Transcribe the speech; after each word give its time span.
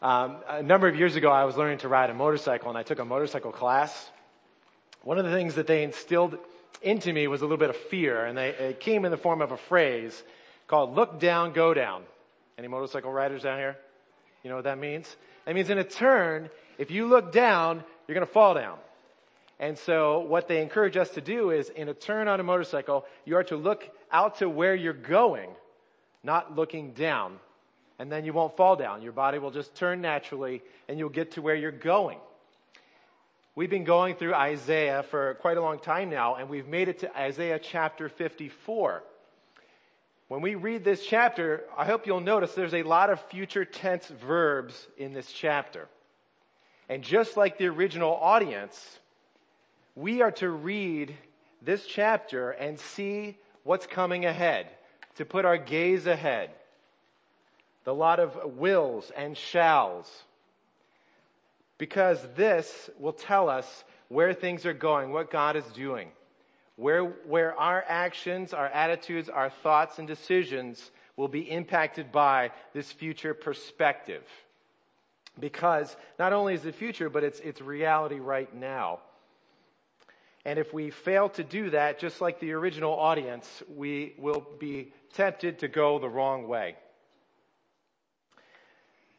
Um, 0.00 0.36
a 0.46 0.62
number 0.62 0.86
of 0.86 0.96
years 0.96 1.16
ago, 1.16 1.28
I 1.28 1.44
was 1.44 1.56
learning 1.56 1.78
to 1.78 1.88
ride 1.88 2.08
a 2.08 2.14
motorcycle, 2.14 2.68
and 2.68 2.78
I 2.78 2.84
took 2.84 3.00
a 3.00 3.04
motorcycle 3.04 3.50
class. 3.50 4.10
One 5.02 5.18
of 5.18 5.24
the 5.24 5.32
things 5.32 5.56
that 5.56 5.66
they 5.66 5.82
instilled 5.82 6.38
into 6.82 7.12
me 7.12 7.26
was 7.26 7.40
a 7.40 7.44
little 7.44 7.58
bit 7.58 7.70
of 7.70 7.76
fear, 7.76 8.24
and 8.24 8.38
they, 8.38 8.50
it 8.50 8.80
came 8.80 9.04
in 9.04 9.10
the 9.10 9.16
form 9.16 9.42
of 9.42 9.50
a 9.50 9.56
phrase 9.56 10.22
called 10.68 10.94
"look 10.94 11.18
down, 11.18 11.52
go 11.52 11.74
down." 11.74 12.04
Any 12.56 12.68
motorcycle 12.68 13.12
riders 13.12 13.42
down 13.42 13.58
here? 13.58 13.76
You 14.44 14.50
know 14.50 14.56
what 14.56 14.64
that 14.64 14.78
means? 14.78 15.16
That 15.46 15.56
means 15.56 15.68
in 15.68 15.78
a 15.78 15.84
turn, 15.84 16.48
if 16.78 16.92
you 16.92 17.06
look 17.06 17.32
down, 17.32 17.82
you're 18.06 18.14
going 18.14 18.26
to 18.26 18.32
fall 18.32 18.54
down. 18.54 18.78
And 19.58 19.76
so 19.76 20.20
what 20.20 20.46
they 20.46 20.62
encourage 20.62 20.96
us 20.96 21.10
to 21.10 21.20
do 21.20 21.50
is 21.50 21.70
in 21.70 21.88
a 21.88 21.94
turn 21.94 22.28
on 22.28 22.38
a 22.38 22.44
motorcycle, 22.44 23.04
you 23.24 23.36
are 23.36 23.44
to 23.44 23.56
look 23.56 23.88
out 24.12 24.38
to 24.38 24.48
where 24.48 24.76
you're 24.76 24.92
going, 24.92 25.50
not 26.22 26.54
looking 26.54 26.92
down 26.92 27.40
and 27.98 28.10
then 28.10 28.24
you 28.24 28.32
won't 28.32 28.56
fall 28.56 28.76
down. 28.76 29.02
Your 29.02 29.12
body 29.12 29.38
will 29.38 29.50
just 29.50 29.74
turn 29.74 30.00
naturally 30.00 30.62
and 30.88 30.98
you'll 30.98 31.08
get 31.08 31.32
to 31.32 31.42
where 31.42 31.54
you're 31.54 31.70
going. 31.70 32.18
We've 33.54 33.70
been 33.70 33.84
going 33.84 34.14
through 34.14 34.34
Isaiah 34.34 35.02
for 35.10 35.34
quite 35.40 35.56
a 35.56 35.60
long 35.60 35.80
time 35.80 36.10
now 36.10 36.36
and 36.36 36.48
we've 36.48 36.68
made 36.68 36.88
it 36.88 37.00
to 37.00 37.18
Isaiah 37.18 37.58
chapter 37.58 38.08
54. 38.08 39.02
When 40.28 40.42
we 40.42 40.54
read 40.54 40.84
this 40.84 41.04
chapter, 41.04 41.64
I 41.76 41.86
hope 41.86 42.06
you'll 42.06 42.20
notice 42.20 42.54
there's 42.54 42.74
a 42.74 42.82
lot 42.82 43.10
of 43.10 43.20
future 43.30 43.64
tense 43.64 44.06
verbs 44.06 44.86
in 44.96 45.12
this 45.12 45.32
chapter. 45.32 45.88
And 46.88 47.02
just 47.02 47.36
like 47.36 47.58
the 47.58 47.66
original 47.66 48.14
audience, 48.14 48.98
we 49.96 50.22
are 50.22 50.30
to 50.32 50.48
read 50.48 51.16
this 51.62 51.84
chapter 51.86 52.50
and 52.50 52.78
see 52.78 53.36
what's 53.64 53.86
coming 53.86 54.24
ahead, 54.24 54.68
to 55.16 55.24
put 55.24 55.44
our 55.44 55.58
gaze 55.58 56.06
ahead 56.06 56.50
the 57.88 57.94
lot 57.94 58.20
of 58.20 58.36
wills 58.58 59.10
and 59.16 59.34
shalls. 59.34 60.24
Because 61.78 62.20
this 62.36 62.90
will 62.98 63.14
tell 63.14 63.48
us 63.48 63.82
where 64.08 64.34
things 64.34 64.66
are 64.66 64.74
going, 64.74 65.10
what 65.10 65.30
God 65.30 65.56
is 65.56 65.64
doing, 65.74 66.10
where, 66.76 67.02
where 67.04 67.58
our 67.58 67.82
actions, 67.88 68.52
our 68.52 68.66
attitudes, 68.66 69.30
our 69.30 69.48
thoughts 69.48 69.98
and 69.98 70.06
decisions 70.06 70.90
will 71.16 71.28
be 71.28 71.50
impacted 71.50 72.12
by 72.12 72.50
this 72.74 72.92
future 72.92 73.32
perspective. 73.32 74.24
Because 75.40 75.96
not 76.18 76.34
only 76.34 76.52
is 76.52 76.64
the 76.64 76.72
future, 76.72 77.08
but 77.08 77.24
it's, 77.24 77.40
it's 77.40 77.62
reality 77.62 78.18
right 78.18 78.54
now. 78.54 78.98
And 80.44 80.58
if 80.58 80.74
we 80.74 80.90
fail 80.90 81.30
to 81.30 81.42
do 81.42 81.70
that, 81.70 81.98
just 81.98 82.20
like 82.20 82.38
the 82.38 82.52
original 82.52 82.92
audience, 82.92 83.62
we 83.74 84.12
will 84.18 84.46
be 84.58 84.92
tempted 85.14 85.60
to 85.60 85.68
go 85.68 85.98
the 85.98 86.10
wrong 86.10 86.46
way. 86.46 86.76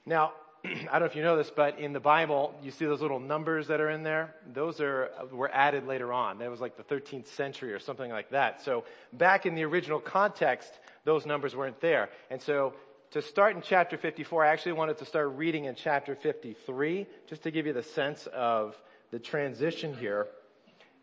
Now, 0.10 0.32
I 0.66 0.70
don't 0.94 1.02
know 1.02 1.06
if 1.06 1.16
you 1.16 1.22
know 1.22 1.38
this, 1.38 1.52
but 1.56 1.78
in 1.78 1.94
the 1.94 2.00
Bible, 2.00 2.56
you 2.64 2.72
see 2.72 2.86
those 2.86 3.00
little 3.00 3.20
numbers 3.20 3.68
that 3.68 3.80
are 3.80 3.92
in 3.92 4.02
there? 4.02 4.34
Those 4.52 4.82
are, 4.82 5.12
uh, 5.22 5.28
were 5.28 5.52
added 5.54 5.86
later 5.86 6.12
on. 6.12 6.40
That 6.40 6.50
was 6.50 6.60
like 6.60 6.78
the 6.78 6.84
13th 6.84 7.28
century 7.28 7.72
or 7.74 7.80
something 7.80 8.10
like 8.10 8.32
that. 8.32 8.64
So 8.64 8.86
back 9.14 9.46
in 9.46 9.54
the 9.54 9.64
original 9.66 10.00
context, 10.00 10.80
those 11.06 11.28
numbers 11.28 11.56
weren't 11.56 11.80
there. 11.80 12.10
And 12.32 12.42
so 12.42 12.74
to 13.12 13.22
start 13.22 13.56
in 13.56 13.62
chapter 13.62 13.98
54, 13.98 14.46
I 14.46 14.48
actually 14.48 14.72
wanted 14.72 14.98
to 14.98 15.06
start 15.06 15.30
reading 15.36 15.66
in 15.66 15.76
chapter 15.76 16.16
53, 16.16 17.06
just 17.28 17.44
to 17.44 17.52
give 17.52 17.68
you 17.68 17.74
the 17.74 17.84
sense 17.84 18.28
of 18.34 18.76
the 19.12 19.20
transition 19.20 19.96
here. 19.96 20.26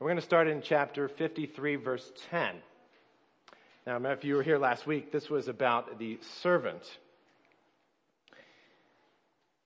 We're 0.01 0.09
going 0.09 0.17
to 0.17 0.23
start 0.23 0.48
in 0.48 0.63
chapter 0.63 1.09
53, 1.09 1.77
verse 1.77 2.11
10. 2.31 2.57
Now, 3.87 3.98
if 4.11 4.25
you 4.25 4.35
were 4.35 4.43
here 4.43 4.59
last 4.59 4.85
week, 4.85 5.13
this 5.13 5.31
was 5.31 5.47
about 5.47 6.01
the 6.01 6.19
servant 6.43 6.83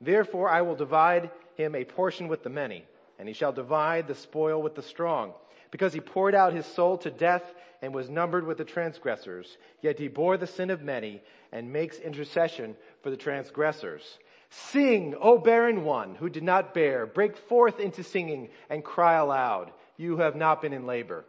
Therefore 0.00 0.48
I 0.48 0.62
will 0.62 0.76
divide 0.76 1.30
him 1.54 1.74
a 1.74 1.84
portion 1.84 2.28
with 2.28 2.42
the 2.42 2.50
many, 2.50 2.84
and 3.18 3.26
he 3.26 3.34
shall 3.34 3.52
divide 3.52 4.06
the 4.06 4.14
spoil 4.14 4.62
with 4.62 4.74
the 4.74 4.82
strong. 4.82 5.34
Because 5.70 5.92
he 5.92 6.00
poured 6.00 6.34
out 6.34 6.52
his 6.52 6.66
soul 6.66 6.96
to 6.98 7.10
death 7.10 7.54
and 7.82 7.92
was 7.92 8.08
numbered 8.08 8.46
with 8.46 8.58
the 8.58 8.64
transgressors, 8.64 9.58
yet 9.82 9.98
he 9.98 10.08
bore 10.08 10.36
the 10.36 10.46
sin 10.46 10.70
of 10.70 10.82
many 10.82 11.22
and 11.52 11.72
makes 11.72 11.98
intercession 11.98 12.76
for 13.02 13.10
the 13.10 13.16
transgressors. 13.16 14.18
Sing, 14.50 15.14
O 15.20 15.36
barren 15.36 15.84
one 15.84 16.14
who 16.14 16.30
did 16.30 16.42
not 16.42 16.72
bear, 16.72 17.04
break 17.04 17.36
forth 17.36 17.80
into 17.80 18.02
singing 18.02 18.48
and 18.70 18.82
cry 18.82 19.14
aloud, 19.14 19.72
you 19.96 20.16
who 20.16 20.22
have 20.22 20.36
not 20.36 20.62
been 20.62 20.72
in 20.72 20.86
labor. 20.86 21.26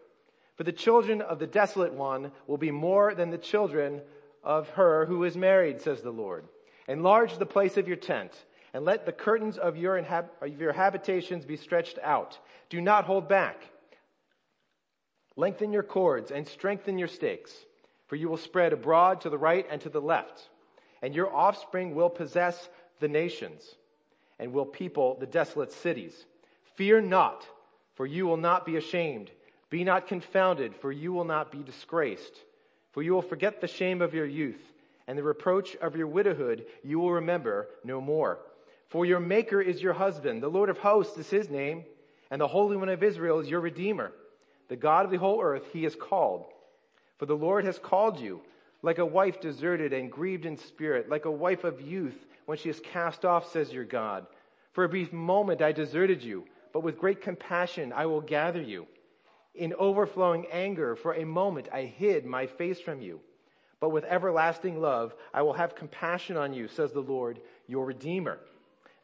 For 0.56 0.64
the 0.64 0.72
children 0.72 1.22
of 1.22 1.40
the 1.40 1.48
desolate 1.48 1.94
one 1.94 2.32
will 2.48 2.58
be 2.58 2.72
more 2.72 3.14
than 3.14 3.30
the 3.30 3.38
children 3.38 4.02
of 4.44 4.70
her 4.70 5.06
who 5.06 5.24
is 5.26 5.36
married, 5.36 5.82
says 5.82 6.02
the 6.02 6.12
Lord. 6.12 6.46
Enlarge 6.88 7.38
the 7.38 7.46
place 7.46 7.76
of 7.78 7.88
your 7.88 7.98
tent 7.98 8.32
and 8.74 8.86
let 8.86 9.06
the 9.06 9.12
curtains 9.12 9.58
of 9.58 9.78
your, 9.78 10.02
inhab- 10.02 10.30
of 10.42 10.60
your 10.60 10.74
habitations 10.74 11.46
be 11.46 11.58
stretched 11.58 12.00
out. 12.04 12.38
Do 12.70 12.82
not 12.82 13.06
hold 13.06 13.28
back. 13.28 13.62
Lengthen 15.36 15.72
your 15.72 15.84
cords 15.84 16.32
and 16.32 16.48
strengthen 16.48 16.98
your 16.98 17.08
stakes, 17.08 17.54
for 18.08 18.16
you 18.16 18.30
will 18.30 18.38
spread 18.38 18.74
abroad 18.74 19.22
to 19.22 19.30
the 19.30 19.38
right 19.38 19.66
and 19.70 19.82
to 19.82 19.90
the 19.90 20.02
left, 20.02 20.50
and 21.02 21.16
your 21.16 21.34
offspring 21.34 21.96
will 21.96 22.10
possess 22.10 22.70
the 23.00 23.08
nations 23.08 23.76
and 24.40 24.54
will 24.54 24.66
people 24.66 25.18
the 25.20 25.26
desolate 25.26 25.72
cities. 25.72 26.26
Fear 26.76 27.02
not, 27.02 27.46
for 27.96 28.06
you 28.06 28.26
will 28.26 28.38
not 28.38 28.66
be 28.66 28.78
ashamed. 28.78 29.32
Be 29.70 29.84
not 29.84 30.08
confounded, 30.08 30.76
for 30.76 30.92
you 30.92 31.14
will 31.14 31.26
not 31.26 31.52
be 31.52 31.60
disgraced. 31.60 32.34
For 32.92 33.04
you 33.04 33.14
will 33.14 33.22
forget 33.22 33.62
the 33.62 33.68
shame 33.68 34.02
of 34.02 34.14
your 34.14 34.26
youth, 34.26 34.62
and 35.08 35.18
the 35.18 35.24
reproach 35.24 35.76
of 35.78 35.96
your 35.96 36.08
widowhood 36.08 36.66
you 36.84 37.00
will 37.00 37.14
remember 37.14 37.68
no 37.84 38.02
more. 38.02 38.40
For 38.90 39.06
your 39.06 39.20
maker 39.20 39.62
is 39.62 39.82
your 39.82 39.94
husband. 39.94 40.42
The 40.42 40.50
Lord 40.50 40.70
of 40.70 40.80
hosts 40.80 41.18
is 41.18 41.30
his 41.30 41.50
name, 41.50 41.84
and 42.32 42.42
the 42.42 42.48
Holy 42.48 42.76
One 42.76 42.90
of 42.90 43.04
Israel 43.04 43.40
is 43.40 43.50
your 43.50 43.62
redeemer. 43.62 44.12
The 44.68 44.76
God 44.76 45.06
of 45.06 45.12
the 45.12 45.18
whole 45.18 45.42
earth 45.42 45.64
he 45.72 45.86
is 45.86 45.96
called. 45.96 46.46
For 47.18 47.26
the 47.26 47.36
Lord 47.36 47.66
has 47.66 47.78
called 47.78 48.20
you 48.20 48.42
like 48.82 48.98
a 48.98 49.06
wife 49.06 49.42
deserted 49.42 49.94
and 49.94 50.12
grieved 50.12 50.46
in 50.46 50.58
spirit, 50.58 51.10
like 51.10 51.26
a 51.26 51.32
wife 51.32 51.64
of 51.64 51.82
youth 51.82 52.26
when 52.46 52.58
she 52.58 52.70
is 52.70 52.80
cast 52.80 53.26
off, 53.26 53.52
says 53.52 53.74
your 53.74 53.84
God. 53.84 54.26
For 54.72 54.84
a 54.84 54.90
brief 54.90 55.12
moment 55.12 55.62
I 55.62 55.72
deserted 55.72 56.24
you, 56.24 56.46
but 56.74 56.82
with 56.82 56.98
great 56.98 57.22
compassion 57.22 57.92
I 57.94 58.06
will 58.06 58.22
gather 58.22 58.62
you. 58.62 58.88
In 59.54 59.74
overflowing 59.74 60.46
anger, 60.52 60.96
for 60.96 61.14
a 61.14 61.26
moment 61.26 61.68
I 61.74 61.84
hid 61.84 62.26
my 62.26 62.48
face 62.48 62.80
from 62.80 63.02
you. 63.02 63.20
But 63.80 63.90
with 63.90 64.06
everlasting 64.06 64.80
love 64.80 65.14
I 65.34 65.42
will 65.42 65.54
have 65.54 65.76
compassion 65.76 66.38
on 66.38 66.54
you, 66.54 66.68
says 66.68 66.92
the 66.92 67.02
Lord, 67.02 67.40
your 67.68 67.86
Redeemer. 67.86 68.40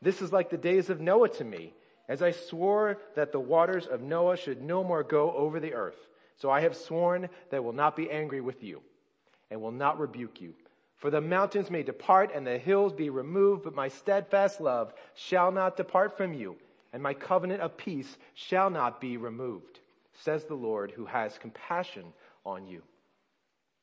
This 0.01 0.21
is 0.21 0.31
like 0.31 0.49
the 0.49 0.57
days 0.57 0.89
of 0.89 1.01
Noah 1.01 1.29
to 1.29 1.43
me, 1.43 1.73
as 2.07 2.21
I 2.21 2.31
swore 2.31 2.97
that 3.15 3.31
the 3.31 3.39
waters 3.39 3.87
of 3.87 4.01
Noah 4.01 4.37
should 4.37 4.61
no 4.61 4.83
more 4.83 5.03
go 5.03 5.31
over 5.33 5.59
the 5.59 5.73
earth. 5.73 5.97
So 6.37 6.49
I 6.49 6.61
have 6.61 6.75
sworn 6.75 7.29
that 7.49 7.57
I 7.57 7.59
will 7.61 7.73
not 7.73 7.95
be 7.95 8.11
angry 8.11 8.41
with 8.41 8.63
you 8.63 8.81
and 9.49 9.61
will 9.61 9.71
not 9.71 9.99
rebuke 9.99 10.41
you. 10.41 10.53
For 10.97 11.09
the 11.09 11.21
mountains 11.21 11.69
may 11.69 11.83
depart 11.83 12.31
and 12.33 12.45
the 12.45 12.57
hills 12.57 12.93
be 12.93 13.09
removed, 13.09 13.63
but 13.63 13.75
my 13.75 13.87
steadfast 13.87 14.61
love 14.61 14.93
shall 15.13 15.51
not 15.51 15.77
depart 15.77 16.17
from 16.17 16.33
you, 16.33 16.55
and 16.93 17.01
my 17.01 17.13
covenant 17.13 17.61
of 17.61 17.77
peace 17.77 18.17
shall 18.33 18.69
not 18.69 19.01
be 19.01 19.17
removed, 19.17 19.79
says 20.13 20.45
the 20.45 20.55
Lord 20.55 20.91
who 20.91 21.05
has 21.05 21.37
compassion 21.37 22.05
on 22.45 22.65
you. 22.67 22.81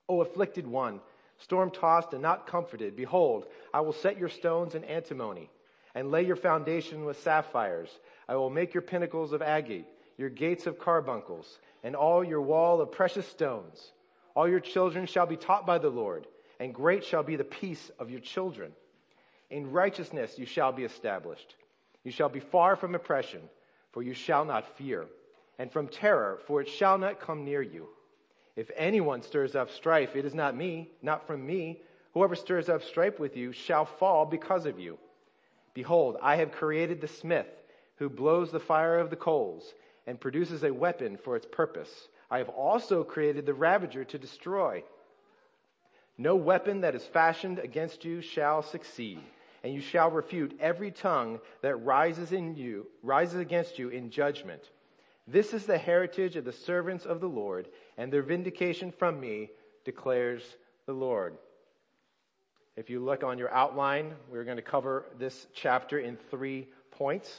O 0.08 0.20
afflicted 0.20 0.66
one, 0.66 1.00
storm 1.38 1.70
tossed 1.70 2.12
and 2.12 2.22
not 2.22 2.46
comforted, 2.46 2.96
behold, 2.96 3.46
I 3.72 3.80
will 3.80 3.92
set 3.92 4.18
your 4.18 4.28
stones 4.28 4.74
in 4.74 4.84
antimony 4.84 5.50
and 5.94 6.10
lay 6.10 6.24
your 6.24 6.36
foundation 6.36 7.04
with 7.04 7.22
sapphires. 7.22 7.90
I 8.28 8.36
will 8.36 8.50
make 8.50 8.74
your 8.74 8.82
pinnacles 8.82 9.32
of 9.32 9.42
agate, 9.42 9.86
your 10.16 10.30
gates 10.30 10.66
of 10.66 10.78
carbuncles, 10.78 11.58
and 11.82 11.96
all 11.96 12.24
your 12.24 12.40
wall 12.40 12.80
of 12.80 12.92
precious 12.92 13.26
stones. 13.26 13.92
All 14.34 14.48
your 14.48 14.60
children 14.60 15.06
shall 15.06 15.26
be 15.26 15.36
taught 15.36 15.66
by 15.66 15.78
the 15.78 15.90
Lord, 15.90 16.26
and 16.58 16.74
great 16.74 17.04
shall 17.04 17.22
be 17.22 17.36
the 17.36 17.44
peace 17.44 17.90
of 17.98 18.10
your 18.10 18.20
children. 18.20 18.72
In 19.50 19.70
righteousness 19.70 20.38
you 20.38 20.46
shall 20.46 20.72
be 20.72 20.84
established. 20.84 21.56
You 22.04 22.10
shall 22.10 22.30
be 22.30 22.40
far 22.40 22.76
from 22.76 22.94
oppression, 22.94 23.42
for 23.92 24.02
you 24.02 24.14
shall 24.14 24.44
not 24.44 24.78
fear, 24.78 25.06
and 25.58 25.70
from 25.70 25.88
terror, 25.88 26.38
for 26.46 26.60
it 26.60 26.68
shall 26.68 26.96
not 26.98 27.20
come 27.20 27.44
near 27.44 27.60
you. 27.60 27.88
If 28.56 28.70
anyone 28.76 29.22
stirs 29.22 29.54
up 29.54 29.70
strife, 29.70 30.16
it 30.16 30.24
is 30.24 30.34
not 30.34 30.56
me, 30.56 30.90
not 31.02 31.26
from 31.26 31.46
me. 31.46 31.82
Whoever 32.14 32.34
stirs 32.34 32.68
up 32.68 32.82
strife 32.82 33.18
with 33.18 33.36
you 33.36 33.52
shall 33.52 33.84
fall 33.84 34.26
because 34.26 34.66
of 34.66 34.78
you. 34.78 34.98
Behold, 35.74 36.16
I 36.22 36.36
have 36.36 36.52
created 36.52 37.00
the 37.00 37.08
smith 37.08 37.46
who 37.96 38.08
blows 38.08 38.50
the 38.50 38.60
fire 38.60 38.98
of 38.98 39.10
the 39.10 39.16
coals 39.16 39.74
and 40.06 40.20
produces 40.20 40.64
a 40.64 40.72
weapon 40.72 41.16
for 41.16 41.36
its 41.36 41.46
purpose. 41.50 42.08
I 42.30 42.38
have 42.38 42.48
also 42.48 43.04
created 43.04 43.46
the 43.46 43.54
ravager 43.54 44.04
to 44.04 44.18
destroy. 44.18 44.82
No 46.18 46.36
weapon 46.36 46.80
that 46.80 46.94
is 46.94 47.04
fashioned 47.04 47.58
against 47.58 48.04
you 48.04 48.20
shall 48.20 48.62
succeed, 48.62 49.20
and 49.62 49.72
you 49.72 49.80
shall 49.80 50.10
refute 50.10 50.56
every 50.60 50.90
tongue 50.90 51.40
that 51.62 51.76
rises 51.76 52.32
in 52.32 52.54
you, 52.54 52.86
rises 53.02 53.40
against 53.40 53.78
you 53.78 53.88
in 53.88 54.10
judgment. 54.10 54.70
This 55.26 55.54
is 55.54 55.66
the 55.66 55.78
heritage 55.78 56.36
of 56.36 56.44
the 56.44 56.52
servants 56.52 57.06
of 57.06 57.20
the 57.20 57.28
Lord, 57.28 57.68
and 57.96 58.12
their 58.12 58.22
vindication 58.22 58.90
from 58.90 59.20
me 59.20 59.50
declares 59.84 60.42
the 60.86 60.92
Lord. 60.92 61.38
If 62.74 62.88
you 62.88 63.04
look 63.04 63.22
on 63.22 63.38
your 63.38 63.52
outline, 63.52 64.14
we're 64.30 64.44
going 64.44 64.56
to 64.56 64.62
cover 64.62 65.04
this 65.18 65.46
chapter 65.52 65.98
in 65.98 66.16
three 66.30 66.68
points. 66.92 67.30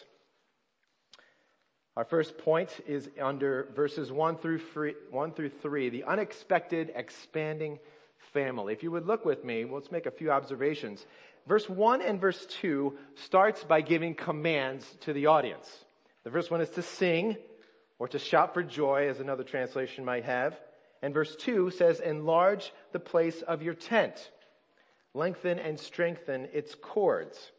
Our 1.98 2.06
first 2.06 2.38
point 2.38 2.70
is 2.86 3.10
under 3.20 3.68
verses 3.76 4.12
1 4.12 4.38
through, 4.38 4.60
3, 4.60 4.94
1 5.10 5.32
through 5.32 5.50
3, 5.50 5.90
the 5.90 6.04
unexpected 6.04 6.92
expanding 6.96 7.80
family. 8.32 8.74
If 8.74 8.84
you 8.84 8.92
would 8.92 9.08
look 9.08 9.26
with 9.26 9.44
me, 9.44 9.66
let's 9.66 9.92
make 9.92 10.06
a 10.06 10.12
few 10.12 10.32
observations. 10.32 11.04
Verse 11.48 11.68
1 11.68 12.04
and 12.04 12.22
verse 12.22 12.46
2 12.62 12.96
starts 13.16 13.64
by 13.64 13.82
giving 13.82 14.14
commands 14.14 14.86
to 15.02 15.14
the 15.14 15.26
audience. 15.26 15.68
The 16.24 16.32
first 16.32 16.52
one 16.52 16.62
is 16.62 16.70
to 16.72 16.84
sing 16.84 17.38
or 17.98 18.08
to 18.10 18.20
shout 18.20 18.54
for 18.54 18.62
joy, 18.62 19.08
as 19.10 19.20
another 19.20 19.44
translation 19.44 20.06
might 20.06 20.26
have. 20.26 20.60
And 21.02 21.12
verse 21.12 21.36
2 21.38 21.72
says, 21.72 22.00
enlarge 22.00 22.72
the 22.92 23.00
place 23.00 23.42
of 23.42 23.64
your 23.64 23.74
tent. 23.74 24.30
Lengthen 25.14 25.60
and 25.60 25.80
strengthen 25.80 26.48
its 26.54 26.76
cords. 26.76 27.52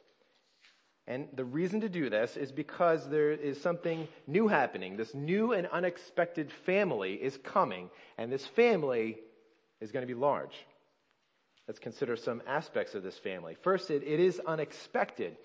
And 1.06 1.28
the 1.34 1.44
reason 1.44 1.82
to 1.82 1.88
do 1.88 2.08
this 2.08 2.36
is 2.36 2.50
because 2.50 3.08
there 3.08 3.30
is 3.30 3.60
something 3.60 4.08
new 4.26 4.48
happening. 4.48 4.96
This 4.96 5.14
new 5.14 5.52
and 5.52 5.66
unexpected 5.66 6.50
family 6.50 7.14
is 7.14 7.36
coming, 7.36 7.90
and 8.16 8.32
this 8.32 8.46
family 8.46 9.18
is 9.80 9.92
going 9.92 10.02
to 10.02 10.12
be 10.12 10.18
large. 10.18 10.64
Let's 11.68 11.78
consider 11.78 12.16
some 12.16 12.42
aspects 12.46 12.94
of 12.94 13.02
this 13.02 13.18
family. 13.18 13.56
First, 13.62 13.90
it, 13.90 14.02
it 14.02 14.20
is 14.20 14.40
unexpected. 14.46 15.36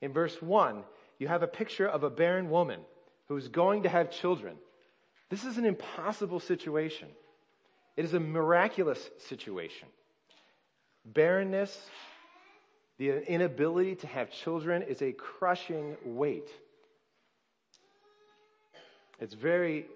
In 0.00 0.12
verse 0.12 0.40
1, 0.40 0.84
you 1.18 1.28
have 1.28 1.42
a 1.42 1.48
picture 1.48 1.88
of 1.88 2.02
a 2.02 2.10
barren 2.10 2.50
woman 2.50 2.80
who's 3.28 3.48
going 3.48 3.82
to 3.82 3.88
have 3.88 4.10
children. 4.10 4.56
This 5.30 5.44
is 5.44 5.58
an 5.58 5.64
impossible 5.64 6.40
situation. 6.40 7.08
It 7.96 8.04
is 8.04 8.14
a 8.14 8.20
miraculous 8.20 9.10
situation. 9.18 9.88
Barrenness 11.06 11.78
the 12.98 13.30
inability 13.30 13.94
to 13.96 14.06
have 14.06 14.30
children 14.30 14.82
is 14.82 15.02
a 15.02 15.12
crushing 15.12 15.96
weight. 16.04 16.48
It's 19.20 19.34
very 19.34 19.86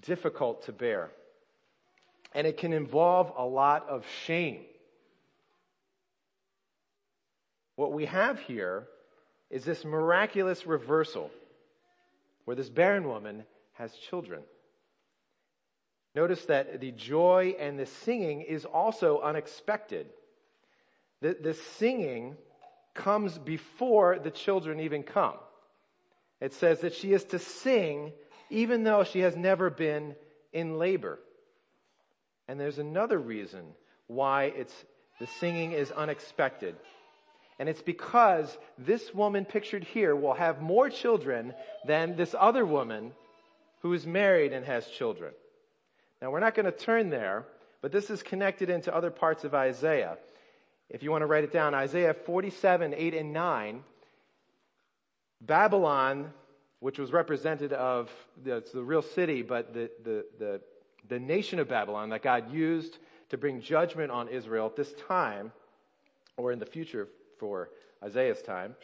difficult 0.00 0.64
to 0.66 0.72
bear. 0.72 1.10
And 2.34 2.46
it 2.46 2.56
can 2.56 2.72
involve 2.72 3.32
a 3.36 3.44
lot 3.44 3.88
of 3.88 4.04
shame. 4.24 4.62
What 7.76 7.92
we 7.92 8.06
have 8.06 8.38
here 8.40 8.88
is 9.50 9.64
this 9.64 9.84
miraculous 9.84 10.66
reversal 10.66 11.30
where 12.46 12.56
this 12.56 12.68
barren 12.68 13.06
woman 13.06 13.44
has 13.74 13.92
children. 14.10 14.42
Notice 16.14 16.44
that 16.46 16.80
the 16.80 16.90
joy 16.92 17.54
and 17.58 17.78
the 17.78 17.86
singing 17.86 18.42
is 18.42 18.64
also 18.64 19.20
unexpected. 19.20 20.06
The, 21.20 21.36
the 21.40 21.54
singing 21.54 22.36
comes 22.94 23.38
before 23.38 24.18
the 24.18 24.30
children 24.30 24.80
even 24.80 25.02
come. 25.02 25.36
It 26.40 26.52
says 26.52 26.80
that 26.80 26.94
she 26.94 27.12
is 27.12 27.24
to 27.26 27.38
sing 27.38 28.12
even 28.50 28.84
though 28.84 29.04
she 29.04 29.20
has 29.20 29.36
never 29.36 29.70
been 29.70 30.14
in 30.52 30.78
labor. 30.78 31.18
And 32.48 32.60
there's 32.60 32.78
another 32.78 33.18
reason 33.18 33.64
why 34.08 34.44
it's, 34.44 34.74
the 35.18 35.26
singing 35.40 35.72
is 35.72 35.90
unexpected. 35.90 36.76
And 37.58 37.68
it's 37.68 37.80
because 37.80 38.58
this 38.76 39.14
woman 39.14 39.46
pictured 39.46 39.84
here 39.84 40.14
will 40.14 40.34
have 40.34 40.60
more 40.60 40.90
children 40.90 41.54
than 41.86 42.16
this 42.16 42.34
other 42.38 42.66
woman 42.66 43.12
who 43.80 43.94
is 43.94 44.06
married 44.06 44.52
and 44.52 44.66
has 44.66 44.86
children. 44.88 45.32
Now 46.22 46.30
we're 46.30 46.40
not 46.40 46.54
going 46.54 46.66
to 46.66 46.72
turn 46.72 47.10
there, 47.10 47.44
but 47.80 47.90
this 47.90 48.08
is 48.08 48.22
connected 48.22 48.70
into 48.70 48.94
other 48.94 49.10
parts 49.10 49.42
of 49.42 49.54
Isaiah. 49.54 50.18
If 50.88 51.02
you 51.02 51.10
want 51.10 51.22
to 51.22 51.26
write 51.26 51.42
it 51.42 51.52
down, 51.52 51.74
Isaiah 51.74 52.14
47, 52.14 52.94
8 52.96 53.14
and 53.14 53.32
9, 53.32 53.82
Babylon, 55.40 56.32
which 56.78 57.00
was 57.00 57.12
represented 57.12 57.72
of, 57.72 58.08
it's 58.46 58.70
the 58.70 58.84
real 58.84 59.02
city, 59.02 59.42
but 59.42 59.74
the, 59.74 59.90
the, 60.04 60.24
the, 60.38 60.60
the 61.08 61.18
nation 61.18 61.58
of 61.58 61.68
Babylon 61.68 62.10
that 62.10 62.22
God 62.22 62.52
used 62.52 62.98
to 63.30 63.36
bring 63.36 63.60
judgment 63.60 64.12
on 64.12 64.28
Israel 64.28 64.66
at 64.66 64.76
this 64.76 64.94
time, 65.08 65.50
or 66.36 66.52
in 66.52 66.60
the 66.60 66.66
future 66.66 67.08
for 67.38 67.70
Isaiah's 68.00 68.42
time, 68.42 68.76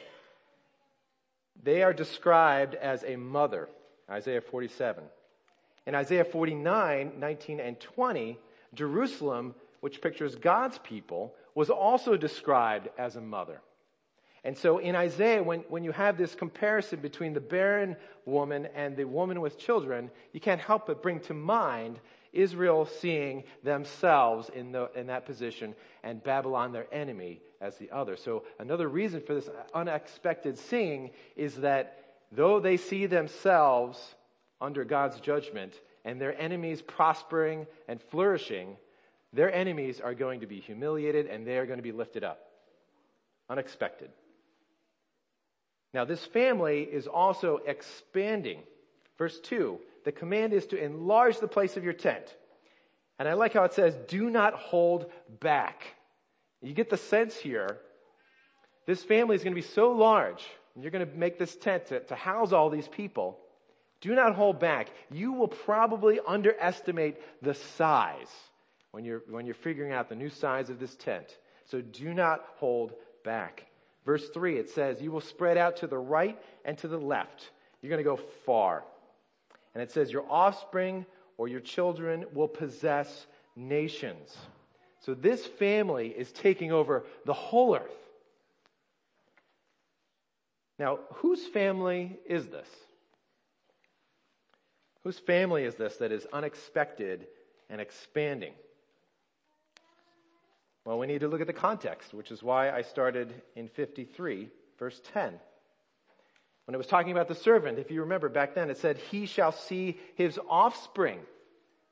they 1.63 1.85
are 1.85 1.93
described 1.93 2.75
as 2.75 3.05
a 3.05 3.15
mother, 3.15 3.69
Isaiah 4.11 4.41
47. 4.41 5.05
In 5.89 5.95
Isaiah 5.95 6.25
49, 6.27 7.13
19 7.19 7.61
and 7.61 7.81
20, 7.81 8.39
Jerusalem, 8.75 9.55
which 9.81 10.03
pictures 10.03 10.37
God's 10.37 10.77
people, 10.77 11.35
was 11.55 11.71
also 11.71 12.15
described 12.15 12.91
as 12.99 13.17
a 13.17 13.23
mother. 13.23 13.63
And 14.45 14.55
so 14.55 14.77
in 14.77 14.95
Isaiah, 14.95 15.43
when, 15.43 15.61
when 15.71 15.85
you 15.85 15.93
have 15.93 16.19
this 16.19 16.35
comparison 16.35 17.01
between 17.01 17.33
the 17.33 17.41
barren 17.41 17.97
woman 18.27 18.69
and 18.75 18.99
the 18.99 19.07
woman 19.07 19.41
with 19.41 19.59
children, 19.59 20.11
you 20.35 20.41
can't 20.41 20.61
help 20.61 20.87
but 20.87 21.03
bring 21.03 21.21
to 21.21 21.33
mind 21.33 22.01
Israel 22.35 22.85
seeing 22.85 23.45
themselves 23.65 24.51
in, 24.55 24.73
the, 24.73 24.91
in 24.95 25.07
that 25.07 25.25
position 25.25 25.75
and 26.03 26.23
Babylon, 26.23 26.71
their 26.71 26.87
enemy, 26.93 27.41
as 27.63 27.79
the 27.79 27.91
other. 27.93 28.15
So 28.15 28.45
another 28.59 28.89
reason 28.89 29.23
for 29.23 29.33
this 29.33 29.49
unexpected 29.73 30.59
seeing 30.59 31.13
is 31.35 31.57
that 31.57 32.17
though 32.31 32.61
they 32.61 32.77
see 32.77 33.07
themselves 33.07 34.17
under 34.61 34.85
God's 34.85 35.21
judgment 35.21 35.73
and 36.05 36.21
their 36.21 36.39
enemies 36.41 36.83
prospering 36.83 37.67
and 37.87 38.01
flourishing, 38.01 38.77
their 39.33 39.53
enemies 39.53 40.01
are 40.01 40.15
going 40.15 40.41
to 40.41 40.47
be 40.47 40.61
humiliated 40.61 41.27
and 41.27 41.47
they 41.47 41.59
are 41.59 41.67
going 41.67 41.79
to 41.79 41.83
be 41.83 41.93
lifted 41.93 42.25
up. 42.25 42.41
Unexpected. 43.51 44.11
Now, 45.95 46.05
this 46.05 46.25
family 46.25 46.83
is 46.83 47.07
also 47.07 47.61
expanding. 47.67 48.61
Verse 49.17 49.39
2 49.41 49.79
the 50.05 50.13
command 50.13 50.55
is 50.55 50.67
to 50.69 50.83
enlarge 50.83 51.39
the 51.39 51.49
place 51.49 51.77
of 51.77 51.85
your 51.85 51.93
tent. 51.93 52.35
And 53.19 53.29
I 53.29 53.35
like 53.35 53.53
how 53.53 53.65
it 53.65 53.75
says, 53.75 53.95
do 54.07 54.31
not 54.31 54.55
hold 54.55 55.11
back. 55.41 55.83
You 56.63 56.73
get 56.73 56.89
the 56.89 56.97
sense 56.97 57.37
here, 57.37 57.79
this 58.87 59.05
family 59.05 59.37
is 59.37 59.45
going 59.45 59.55
to 59.55 59.61
be 59.61 59.67
so 59.67 59.91
large, 59.91 60.43
and 60.75 60.83
you're 60.83 60.91
going 60.91 61.07
to 61.07 61.15
make 61.15 61.39
this 61.39 61.55
tent 61.57 61.87
to, 61.87 62.01
to 62.01 62.15
house 62.15 62.53
all 62.53 62.71
these 62.71 62.89
people. 62.89 63.39
Do 64.01 64.15
not 64.15 64.35
hold 64.35 64.61
back. 64.61 64.89
You 65.11 65.33
will 65.33 65.49
probably 65.49 66.21
underestimate 66.27 67.17
the 67.43 67.55
size 67.55 68.33
when 68.93 69.05
you're, 69.05 69.23
when 69.29 69.45
you're 69.45 69.55
figuring 69.55 69.93
out 69.93 70.09
the 70.09 70.15
new 70.15 70.31
size 70.31 70.71
of 70.71 70.79
this 70.79 70.95
tent. 70.95 71.39
So 71.65 71.81
do 71.81 72.15
not 72.15 72.45
hold 72.57 72.93
back. 73.25 73.67
Verse 74.05 74.29
3, 74.31 74.57
it 74.57 74.71
says, 74.71 75.03
You 75.03 75.11
will 75.11 75.21
spread 75.21 75.59
out 75.59 75.79
to 75.79 75.87
the 75.87 75.99
right 75.99 76.41
and 76.65 76.79
to 76.79 76.89
the 76.89 76.99
left. 76.99 77.51
You're 77.83 77.91
going 77.91 78.03
to 78.03 78.09
go 78.09 78.17
far. 78.47 78.85
And 79.75 79.83
it 79.83 79.91
says, 79.91 80.13
Your 80.13 80.25
offspring 80.31 81.05
or 81.37 81.49
your 81.49 81.61
children 81.61 82.25
will 82.33 82.49
possess 82.49 83.27
nations. 83.57 84.37
So 85.01 85.15
this 85.15 85.45
family 85.47 86.09
is 86.09 86.33
taking 86.33 86.73
over 86.73 87.05
the 87.25 87.33
whole 87.33 87.77
earth. 87.77 87.83
Now, 90.79 91.01
whose 91.15 91.45
family 91.47 92.19
is 92.27 92.47
this? 92.47 92.69
Whose 95.09 95.19
family 95.21 95.65
is 95.65 95.75
this 95.75 95.97
that 95.97 96.13
is 96.13 96.27
unexpected 96.35 97.29
and 97.71 97.81
expanding? 97.81 98.53
Well, 100.85 100.99
we 100.99 101.07
need 101.07 101.21
to 101.21 101.29
look 101.29 101.41
at 101.41 101.47
the 101.47 101.55
context, 101.55 102.13
which 102.13 102.31
is 102.31 102.43
why 102.43 102.71
I 102.71 102.83
started 102.83 103.33
in 103.57 103.69
53, 103.69 104.51
verse 104.79 105.01
10. 105.15 105.33
When 106.67 106.75
it 106.75 106.77
was 106.77 106.89
talking 106.89 107.13
about 107.13 107.27
the 107.27 107.35
servant, 107.35 107.79
if 107.79 107.91
you 107.91 108.03
remember 108.03 108.29
back 108.29 108.55
then, 108.55 108.69
it 108.69 108.77
said, 108.77 108.99
He 108.99 109.25
shall 109.25 109.51
see 109.51 109.99
his 110.17 110.39
offspring. 110.47 111.21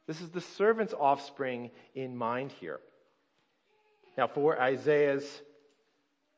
This 0.07 0.21
is 0.21 0.29
the 0.29 0.43
servant's 0.43 0.93
offspring 0.93 1.71
in 1.95 2.15
mind 2.15 2.53
here. 2.53 2.81
Now, 4.19 4.27
for 4.27 4.61
Isaiah's 4.61 5.41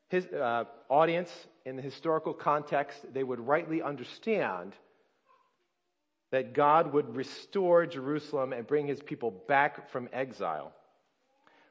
his, 0.07 0.27
uh, 0.27 0.63
audience 0.87 1.29
in 1.65 1.75
the 1.75 1.81
historical 1.81 2.33
context, 2.33 3.13
they 3.13 3.25
would 3.25 3.41
rightly 3.41 3.81
understand 3.81 4.75
that 6.31 6.53
God 6.53 6.93
would 6.93 7.15
restore 7.15 7.85
Jerusalem 7.85 8.53
and 8.53 8.67
bring 8.67 8.87
his 8.87 9.01
people 9.01 9.31
back 9.47 9.89
from 9.89 10.09
exile. 10.13 10.71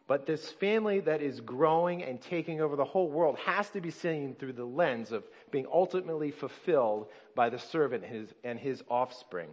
But 0.08 0.24
this 0.24 0.50
family 0.52 1.00
that 1.00 1.20
is 1.20 1.40
growing 1.40 2.02
and 2.02 2.20
taking 2.20 2.60
over 2.62 2.76
the 2.76 2.84
whole 2.84 3.10
world 3.10 3.36
has 3.44 3.68
to 3.70 3.80
be 3.80 3.90
seen 3.90 4.34
through 4.34 4.54
the 4.54 4.64
lens 4.64 5.12
of 5.12 5.22
being 5.50 5.66
ultimately 5.70 6.30
fulfilled 6.30 7.08
by 7.36 7.50
the 7.50 7.58
servant 7.58 8.04
and 8.42 8.58
his 8.58 8.82
offspring. 8.88 9.50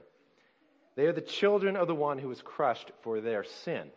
They 0.95 1.07
are 1.07 1.13
the 1.13 1.19
children 1.19 1.75
of 1.75 1.87
the 1.87 1.95
one 1.95 2.17
who 2.17 2.29
was 2.29 2.41
crushed 2.41 2.91
for 3.01 3.19
their 3.19 3.43
sin. 3.43 3.89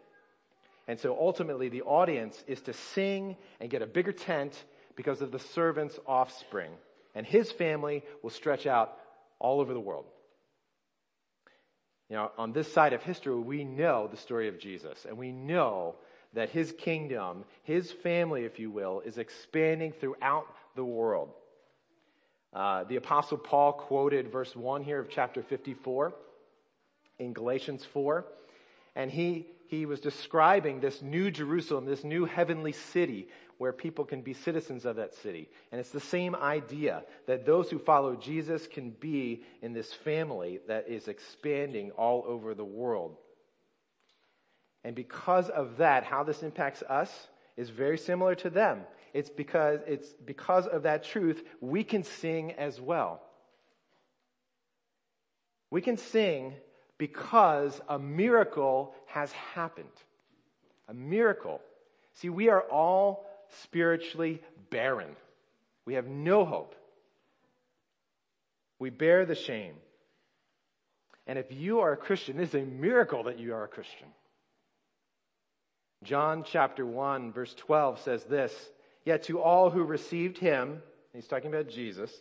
And 0.88 0.98
so 0.98 1.16
ultimately 1.18 1.68
the 1.68 1.82
audience 1.82 2.42
is 2.48 2.60
to 2.62 2.72
sing 2.72 3.36
and 3.60 3.70
get 3.70 3.82
a 3.82 3.86
bigger 3.86 4.12
tent 4.12 4.64
because 4.96 5.22
of 5.22 5.30
the 5.30 5.38
servant's 5.38 5.98
offspring. 6.06 6.72
And 7.14 7.24
his 7.24 7.52
family 7.52 8.02
will 8.22 8.30
stretch 8.30 8.66
out 8.66 8.98
all 9.38 9.60
over 9.60 9.72
the 9.72 9.80
world. 9.80 10.06
Know, 12.10 12.30
on 12.38 12.52
this 12.52 12.72
side 12.72 12.94
of 12.94 13.02
history, 13.02 13.34
we 13.34 13.64
know 13.64 14.08
the 14.10 14.16
story 14.16 14.48
of 14.48 14.58
Jesus, 14.58 15.04
and 15.06 15.18
we 15.18 15.30
know 15.30 15.96
that 16.32 16.48
his 16.50 16.72
kingdom, 16.72 17.44
his 17.64 17.90
family, 17.90 18.44
if 18.44 18.58
you 18.58 18.70
will, 18.70 19.00
is 19.00 19.18
expanding 19.18 19.92
throughout 19.92 20.46
the 20.74 20.84
world. 20.84 21.30
Uh, 22.52 22.84
the 22.84 22.96
Apostle 22.96 23.36
Paul 23.36 23.72
quoted 23.72 24.32
verse 24.32 24.56
1 24.56 24.82
here 24.82 25.00
of 25.00 25.10
chapter 25.10 25.42
54 25.42 26.14
in 27.18 27.34
Galatians 27.34 27.84
4, 27.92 28.24
and 28.96 29.10
he, 29.10 29.46
he 29.66 29.84
was 29.84 30.00
describing 30.00 30.80
this 30.80 31.02
new 31.02 31.30
Jerusalem, 31.30 31.84
this 31.84 32.04
new 32.04 32.24
heavenly 32.24 32.72
city 32.72 33.28
where 33.58 33.72
people 33.72 34.04
can 34.04 34.22
be 34.22 34.32
citizens 34.32 34.84
of 34.84 34.96
that 34.96 35.14
city. 35.16 35.48
And 35.70 35.80
it's 35.80 35.90
the 35.90 36.00
same 36.00 36.34
idea 36.36 37.02
that 37.26 37.44
those 37.44 37.68
who 37.68 37.78
follow 37.78 38.14
Jesus 38.14 38.66
can 38.66 38.90
be 38.90 39.42
in 39.62 39.72
this 39.72 39.92
family 39.92 40.60
that 40.68 40.88
is 40.88 41.08
expanding 41.08 41.90
all 41.92 42.24
over 42.26 42.54
the 42.54 42.64
world. 42.64 43.16
And 44.84 44.94
because 44.94 45.50
of 45.50 45.78
that, 45.78 46.04
how 46.04 46.22
this 46.22 46.42
impacts 46.42 46.82
us 46.82 47.10
is 47.56 47.68
very 47.68 47.98
similar 47.98 48.36
to 48.36 48.48
them. 48.48 48.82
It's 49.12 49.28
because, 49.28 49.80
it's 49.86 50.08
because 50.24 50.66
of 50.68 50.84
that 50.84 51.02
truth 51.02 51.42
we 51.60 51.82
can 51.82 52.04
sing 52.04 52.52
as 52.52 52.80
well. 52.80 53.20
We 55.70 55.80
can 55.80 55.96
sing 55.96 56.54
because 56.96 57.80
a 57.88 57.98
miracle 57.98 58.94
has 59.06 59.32
happened. 59.32 59.88
A 60.88 60.94
miracle. 60.94 61.60
See, 62.14 62.30
we 62.30 62.48
are 62.48 62.62
all 62.62 63.27
spiritually 63.62 64.42
barren. 64.70 65.16
We 65.84 65.94
have 65.94 66.06
no 66.06 66.44
hope. 66.44 66.74
We 68.78 68.90
bear 68.90 69.26
the 69.26 69.34
shame. 69.34 69.74
And 71.26 71.38
if 71.38 71.52
you 71.52 71.80
are 71.80 71.92
a 71.92 71.96
Christian, 71.96 72.40
it's 72.40 72.54
a 72.54 72.62
miracle 72.62 73.24
that 73.24 73.38
you 73.38 73.54
are 73.54 73.64
a 73.64 73.68
Christian. 73.68 74.08
John 76.04 76.44
chapter 76.46 76.86
1 76.86 77.32
verse 77.32 77.54
12 77.54 78.00
says 78.00 78.24
this, 78.24 78.52
Yet 79.04 79.24
to 79.24 79.40
all 79.40 79.70
who 79.70 79.82
received 79.82 80.38
him, 80.38 80.82
he's 81.12 81.26
talking 81.26 81.52
about 81.52 81.68
Jesus, 81.68 82.12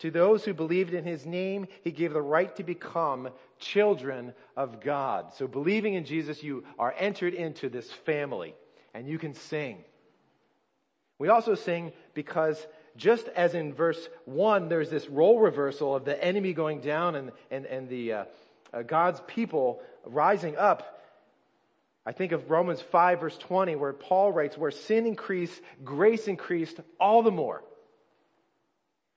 to 0.00 0.10
those 0.10 0.44
who 0.44 0.52
believed 0.52 0.94
in 0.94 1.04
his 1.04 1.24
name, 1.24 1.68
he 1.84 1.92
gave 1.92 2.12
the 2.12 2.20
right 2.20 2.54
to 2.56 2.64
become 2.64 3.28
children 3.60 4.34
of 4.56 4.80
God. 4.80 5.32
So 5.34 5.46
believing 5.46 5.94
in 5.94 6.04
Jesus, 6.04 6.42
you 6.42 6.64
are 6.78 6.94
entered 6.98 7.34
into 7.34 7.68
this 7.68 7.90
family 8.04 8.54
and 8.94 9.06
you 9.06 9.18
can 9.18 9.34
sing. 9.34 9.84
We 11.22 11.28
also 11.28 11.54
sing 11.54 11.92
because 12.14 12.66
just 12.96 13.28
as 13.28 13.54
in 13.54 13.74
verse 13.74 14.08
1, 14.24 14.68
there's 14.68 14.90
this 14.90 15.08
role 15.08 15.38
reversal 15.38 15.94
of 15.94 16.04
the 16.04 16.20
enemy 16.20 16.52
going 16.52 16.80
down 16.80 17.14
and, 17.14 17.30
and, 17.48 17.64
and 17.64 17.88
the, 17.88 18.12
uh, 18.12 18.24
uh, 18.74 18.82
God's 18.82 19.22
people 19.28 19.80
rising 20.04 20.56
up. 20.56 21.00
I 22.04 22.10
think 22.10 22.32
of 22.32 22.50
Romans 22.50 22.80
5 22.80 23.20
verse 23.20 23.38
20 23.38 23.76
where 23.76 23.92
Paul 23.92 24.32
writes, 24.32 24.58
where 24.58 24.72
sin 24.72 25.06
increased, 25.06 25.60
grace 25.84 26.26
increased 26.26 26.80
all 26.98 27.22
the 27.22 27.30
more. 27.30 27.62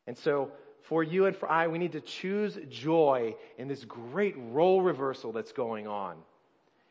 And 0.06 0.16
so 0.16 0.52
for 0.84 1.02
you 1.02 1.26
and 1.26 1.36
for 1.36 1.50
I, 1.50 1.70
we 1.70 1.80
need 1.80 1.94
to 1.94 2.02
choose 2.02 2.56
joy 2.70 3.34
in 3.58 3.68
this 3.68 3.84
great 3.84 4.36
role 4.38 4.84
reversal 4.84 5.32
that's 5.32 5.54
going 5.54 5.88
on. 5.88 6.18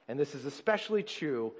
And 0.08 0.18
this 0.18 0.34
is 0.34 0.44
especially 0.44 1.04
true 1.04 1.52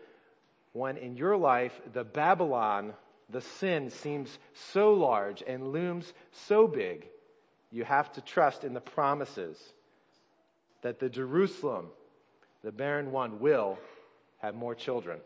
when 0.73 0.97
in 0.97 1.17
your 1.17 1.37
life 1.37 1.81
the 1.93 2.03
Babylon 2.03 2.95
the 3.35 3.41
sin 3.41 3.91
seems 3.91 4.39
so 4.53 4.95
large 4.95 5.43
and 5.45 5.73
looms 5.73 6.15
so 6.31 6.69
big, 6.69 7.09
you 7.73 7.83
have 7.83 8.13
to 8.13 8.21
trust 8.21 8.63
in 8.63 8.75
the 8.75 8.81
promises 8.81 9.59
that 10.83 11.01
the 11.01 11.09
Jerusalem, 11.09 11.89
the 12.63 12.71
barren 12.71 13.11
one, 13.11 13.41
will 13.41 13.77
have 14.39 14.55
more 14.55 14.77
children. 14.77 15.19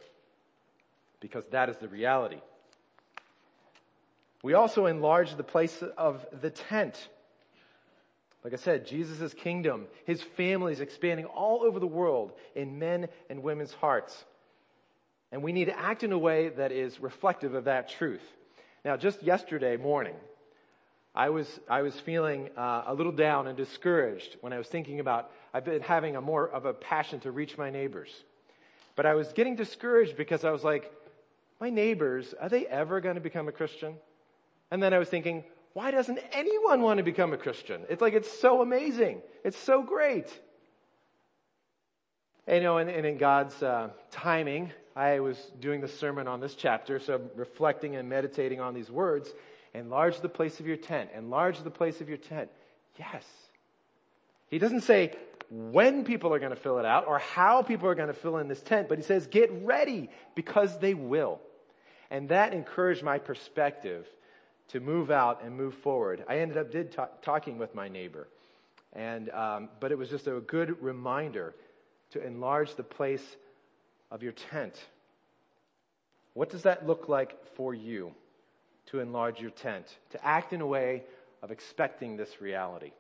Because 1.21 1.45
that 1.51 1.69
is 1.69 1.77
the 1.77 1.89
reality. 1.89 2.41
We 4.43 4.55
also 4.55 4.87
enlarge 4.87 5.37
the 5.37 5.45
place 5.45 5.83
of 5.99 6.25
the 6.41 6.49
tent. 6.49 7.11
Like 8.43 8.55
I 8.55 8.57
said, 8.57 8.87
Jesus' 8.87 9.35
kingdom, 9.35 9.87
his 10.07 10.23
family 10.23 10.73
is 10.73 10.81
expanding 10.81 11.27
all 11.27 11.63
over 11.63 11.79
the 11.79 11.87
world 11.87 12.33
in 12.55 12.79
men 12.79 13.09
and 13.29 13.43
women's 13.43 13.75
hearts. 13.75 14.25
And 15.31 15.43
we 15.43 15.53
need 15.53 15.67
to 15.67 15.79
act 15.79 16.05
in 16.05 16.13
a 16.13 16.19
way 16.19 16.49
that 16.49 16.73
is 16.73 17.01
reflective 17.01 17.55
of 17.55 17.65
that 17.65 17.89
truth. 17.89 18.23
Now, 18.85 18.97
just 18.97 19.23
yesterday 19.23 19.77
morning, 19.77 20.15
I 21.15 21.31
was, 21.31 21.61
I 21.69 21.83
was 21.83 21.99
feeling 21.99 22.49
uh, 22.57 22.85
a 22.87 22.95
little 22.95 23.13
down 23.13 23.47
and 23.47 23.57
discouraged 23.57 24.37
when 24.41 24.53
I 24.53 24.59
was 24.59 24.69
thinking 24.69 25.01
about, 25.01 25.31
I've 25.53 25.65
been 25.65 25.83
having 25.83 26.17
a 26.17 26.21
more 26.21 26.49
of 26.49 26.65
a 26.65 26.73
passion 26.73 27.21
to 27.21 27.31
reach 27.31 27.59
my 27.59 27.71
neighbors. 27.71 28.11
But 28.95 29.05
I 29.05 29.15
was 29.15 29.33
getting 29.33 29.57
discouraged 29.57 30.17
because 30.17 30.45
I 30.45 30.51
was 30.51 30.65
like, 30.65 30.93
my 31.61 31.71
neighbors, 31.71 32.35
are 32.41 32.49
they 32.49 32.67
ever 32.67 33.01
going 33.01 33.17
to 33.17 33.21
become 33.21 33.49
a 33.49 33.53
Christian? 33.53 33.97
And 34.71 34.83
then 34.83 34.95
I 34.95 34.99
was 34.99 35.09
thinking, 35.09 35.45
why 35.73 35.91
doesn't 35.91 36.21
anyone 36.33 36.83
want 36.83 36.99
to 36.99 37.05
become 37.05 37.33
a 37.33 37.37
Christian? 37.37 37.83
It's 37.89 38.01
like, 38.01 38.15
it's 38.15 38.41
so 38.41 38.63
amazing. 38.63 39.23
It's 39.45 39.59
so 39.59 39.83
great. 39.83 40.27
And, 42.47 42.57
you 42.57 42.63
know, 42.63 42.79
and, 42.79 42.89
and 42.89 43.05
in 43.05 43.19
God's 43.19 43.61
uh, 43.63 43.91
timing, 44.11 44.73
I 44.99 45.21
was 45.21 45.39
doing 45.61 45.81
the 45.81 45.87
sermon 45.87 46.27
on 46.27 46.41
this 46.41 46.57
chapter, 46.57 46.99
so 46.99 47.15
I'm 47.15 47.31
reflecting 47.37 47.95
and 47.95 48.09
meditating 48.09 48.61
on 48.61 48.75
these 48.75 48.91
words. 48.91 49.33
Enlarge 49.73 50.21
the 50.21 50.29
place 50.29 50.59
of 50.59 50.67
your 50.67 50.77
tent. 50.77 51.11
Enlarge 51.17 51.63
the 51.63 51.71
place 51.71 52.01
of 52.01 52.09
your 52.09 52.19
tent. 52.19 52.51
Yes. 52.99 53.25
He 54.51 54.59
doesn't 54.59 54.81
say 54.81 55.15
when 55.51 56.03
people 56.05 56.35
are 56.35 56.41
going 56.41 56.51
to 56.51 56.61
fill 56.61 56.81
it 56.81 56.85
out 56.85 57.07
or 57.07 57.21
how 57.21 57.63
people 57.63 57.89
are 57.89 57.95
going 57.95 58.09
to 58.09 58.15
fill 58.15 58.39
in 58.39 58.49
this 58.49 58.61
tent, 58.61 58.89
but 58.89 58.99
he 58.99 59.05
says 59.05 59.29
get 59.29 59.53
ready 59.63 60.11
because 60.35 60.77
they 60.81 60.95
will. 60.95 61.39
And 62.11 62.31
that 62.31 62.53
encouraged 62.53 63.05
my 63.05 63.19
perspective 63.19 64.05
to 64.71 64.81
move 64.81 65.13
out 65.13 65.45
and 65.45 65.57
move 65.57 65.75
forward. 65.75 66.25
I 66.29 66.41
ended 66.41 66.59
up 66.59 66.73
did 66.73 66.97
talking 67.23 67.57
with 67.57 67.73
my 67.73 67.87
neighbor, 67.87 68.27
and 68.95 69.31
um, 69.31 69.69
but 69.79 69.93
it 69.93 69.99
was 69.99 70.11
just 70.11 70.27
a 70.27 70.41
good 70.41 70.83
reminder 70.83 71.55
to 72.11 72.27
enlarge 72.27 72.75
the 72.75 72.83
place 72.83 73.23
of 74.11 74.23
your 74.23 74.33
tent. 74.33 74.75
What 76.35 76.51
does 76.51 76.63
that 76.63 76.87
look 76.87 77.09
like 77.09 77.37
for 77.57 77.75
you 77.75 78.13
to 78.87 79.01
enlarge 79.01 79.41
your 79.41 79.51
tent? 79.51 79.87
To 80.11 80.25
act 80.25 80.53
in 80.53 80.61
a 80.61 80.67
way 80.67 81.03
of 81.43 81.51
expecting 81.51 82.17
this 82.17 82.41
reality. 82.41 82.93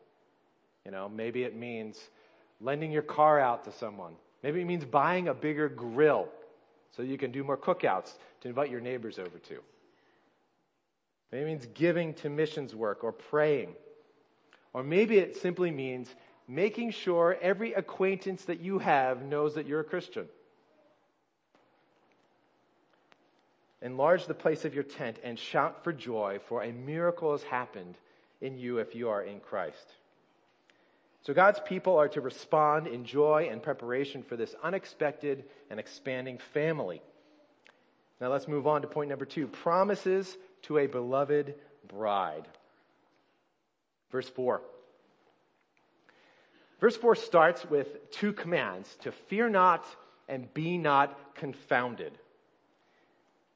You 0.84 0.90
know, 0.90 1.08
maybe 1.08 1.42
it 1.42 1.56
means 1.56 1.98
lending 2.60 2.90
your 2.90 3.02
car 3.02 3.38
out 3.38 3.64
to 3.64 3.72
someone. 3.72 4.14
Maybe 4.42 4.60
it 4.60 4.64
means 4.64 4.84
buying 4.84 5.28
a 5.28 5.34
bigger 5.34 5.68
grill 5.68 6.28
so 6.96 7.02
you 7.02 7.18
can 7.18 7.30
do 7.30 7.44
more 7.44 7.56
cookouts 7.56 8.12
to 8.40 8.48
invite 8.48 8.70
your 8.70 8.80
neighbors 8.80 9.18
over 9.18 9.38
to. 9.38 9.60
Maybe 11.30 11.44
it 11.44 11.46
means 11.46 11.66
giving 11.74 12.14
to 12.14 12.30
missions 12.30 12.74
work 12.74 13.04
or 13.04 13.12
praying. 13.12 13.74
Or 14.72 14.82
maybe 14.82 15.18
it 15.18 15.36
simply 15.36 15.70
means 15.70 16.14
making 16.46 16.92
sure 16.92 17.36
every 17.42 17.74
acquaintance 17.74 18.44
that 18.44 18.60
you 18.60 18.78
have 18.78 19.22
knows 19.22 19.54
that 19.54 19.66
you're 19.66 19.80
a 19.80 19.84
Christian. 19.84 20.26
Enlarge 23.80 24.26
the 24.26 24.34
place 24.34 24.64
of 24.64 24.74
your 24.74 24.84
tent 24.84 25.18
and 25.22 25.38
shout 25.38 25.84
for 25.84 25.92
joy, 25.92 26.40
for 26.48 26.62
a 26.62 26.72
miracle 26.72 27.32
has 27.32 27.42
happened 27.44 27.96
in 28.40 28.58
you 28.58 28.78
if 28.78 28.94
you 28.94 29.08
are 29.08 29.22
in 29.22 29.40
Christ. 29.40 29.94
So 31.22 31.34
God's 31.34 31.60
people 31.60 31.96
are 31.96 32.08
to 32.08 32.20
respond 32.20 32.86
in 32.86 33.04
joy 33.04 33.48
and 33.50 33.62
preparation 33.62 34.22
for 34.22 34.36
this 34.36 34.54
unexpected 34.62 35.44
and 35.70 35.78
expanding 35.78 36.38
family. 36.38 37.02
Now 38.20 38.32
let's 38.32 38.48
move 38.48 38.66
on 38.66 38.82
to 38.82 38.88
point 38.88 39.10
number 39.10 39.24
two 39.24 39.46
promises 39.46 40.36
to 40.62 40.78
a 40.78 40.86
beloved 40.86 41.54
bride. 41.86 42.48
Verse 44.10 44.28
4. 44.28 44.62
Verse 46.80 46.96
4 46.96 47.14
starts 47.16 47.64
with 47.64 48.10
two 48.10 48.32
commands 48.32 48.96
to 49.02 49.12
fear 49.12 49.48
not 49.48 49.84
and 50.28 50.52
be 50.54 50.78
not 50.78 51.34
confounded. 51.34 52.12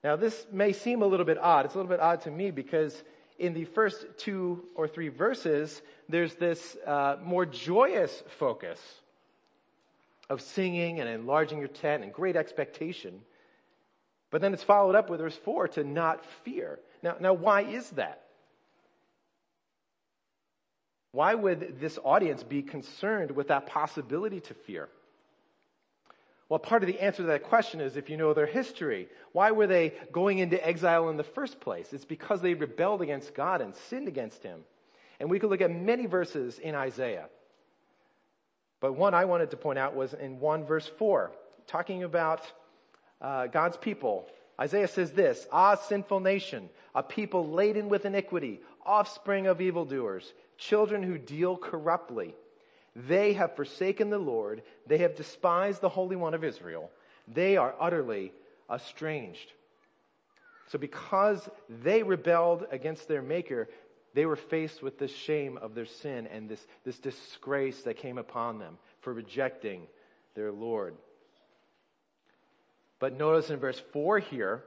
Now, 0.05 0.17
this 0.17 0.47
may 0.51 0.73
seem 0.73 1.03
a 1.03 1.07
little 1.07 1.27
bit 1.27 1.39
odd. 1.39 1.65
It's 1.65 1.75
a 1.75 1.79
little 1.79 1.91
bit 1.91 2.01
odd 2.01 2.23
to 2.23 2.31
me 2.31 2.51
because 2.51 3.05
in 3.39 3.55
the 3.55 3.65
first 3.65 4.07
two 4.19 4.65
or 4.75 4.89
three 4.89 5.09
verses, 5.09 5.83
there's 6.09 6.35
this 6.35 6.77
uh, 6.87 7.17
more 7.23 7.47
joyous 7.47 8.23
focus 8.39 8.81
of 10.29 10.41
singing 10.41 11.01
and 11.01 11.09
enlarging 11.09 11.59
your 11.59 11.69
tent 11.69 12.03
and 12.03 12.13
great 12.13 12.37
expectation. 12.37 13.21
But 14.31 14.41
then 14.41 14.55
it's 14.55 14.63
followed 14.63 14.95
up 14.95 15.11
with 15.11 15.21
verse 15.21 15.37
4 15.37 15.69
to 15.69 15.85
not 15.85 16.25
fear. 16.45 16.81
Now, 17.03 17.17
now 17.21 17.33
why 17.33 17.63
is 17.63 17.91
that? 17.91 18.23
Why 21.13 21.35
would 21.35 21.79
this 21.79 21.99
audience 22.03 22.43
be 22.43 22.63
concerned 22.63 23.31
with 23.33 23.49
that 23.49 23.67
possibility 23.67 24.41
to 24.41 24.55
fear? 24.55 24.89
Well, 26.53 26.59
part 26.59 26.83
of 26.83 26.87
the 26.87 27.01
answer 27.01 27.23
to 27.23 27.29
that 27.29 27.45
question 27.45 27.81
is 27.81 27.97
if 27.97 28.11
you 28.11 28.19
know 28.19 28.35
their 28.35 28.45
history. 28.45 29.09
Why 29.33 29.53
were 29.53 29.67
they 29.67 29.95
going 30.13 30.37
into 30.37 30.63
exile 30.63 31.09
in 31.09 31.17
the 31.17 31.25
first 31.25 31.61
place? 31.61 31.95
It's 31.95 32.05
because 32.05 32.43
they 32.43 32.53
rebelled 32.53 33.01
against 33.01 33.35
God 33.35 33.63
and 33.63 33.75
sinned 33.75 34.07
against 34.07 34.43
Him. 34.43 34.61
And 35.19 35.31
we 35.31 35.39
could 35.39 35.49
look 35.49 35.63
at 35.63 35.71
many 35.71 36.05
verses 36.05 36.59
in 36.59 36.75
Isaiah. 36.75 37.31
But 38.81 38.93
one 38.93 39.15
I 39.15 39.25
wanted 39.25 39.53
to 39.53 39.57
point 39.57 39.79
out 39.79 39.97
was 39.97 40.13
in 40.13 40.41
1 40.41 40.67
verse 40.67 40.87
4, 40.99 41.33
talking 41.67 42.03
about 42.03 42.43
uh, 43.23 43.47
God's 43.47 43.79
people. 43.79 44.27
Isaiah 44.61 44.89
says 44.89 45.13
this, 45.13 45.47
Ah, 45.51 45.77
sinful 45.77 46.21
nation, 46.21 46.69
a 46.95 47.03
people 47.03 47.49
laden 47.49 47.89
with 47.89 48.05
iniquity, 48.05 48.61
offspring 48.85 49.47
of 49.47 49.63
evildoers, 49.63 50.31
children 50.59 51.03
who 51.03 51.17
deal 51.17 51.57
corruptly. 51.57 52.35
They 52.95 53.33
have 53.35 53.57
forsaken 53.57 54.11
the 54.11 54.19
Lord. 54.19 54.63
They 54.87 54.99
have 54.99 55.17
despised 55.17 55.81
the 55.81 55.89
Holy 55.89 56.17
One 56.17 56.35
of 56.35 56.45
Israel. 56.45 56.91
They 57.27 57.57
are 57.57 57.75
utterly 57.81 58.33
estranged. 58.73 59.53
So 60.69 60.79
because 60.79 61.49
they 61.69 62.03
rebelled 62.03 62.67
against 62.71 63.09
their 63.09 63.23
maker, 63.23 63.69
they 64.15 64.27
were 64.27 64.37
faced 64.37 64.83
with 64.83 64.99
the 64.99 65.09
shame 65.09 65.59
of 65.59 65.75
their 65.75 65.87
sin 65.87 66.27
and 66.27 66.49
this, 66.49 66.67
this 66.85 66.99
disgrace 66.99 67.83
that 67.83 67.97
came 67.97 68.19
upon 68.19 68.59
them 68.59 68.79
for 69.01 69.13
rejecting 69.13 69.87
their 70.35 70.53
Lord. 70.53 70.95
But 72.99 73.19
notice 73.19 73.51
in 73.51 73.59
verse 73.59 73.83
4 73.93 74.19
here, 74.19 74.63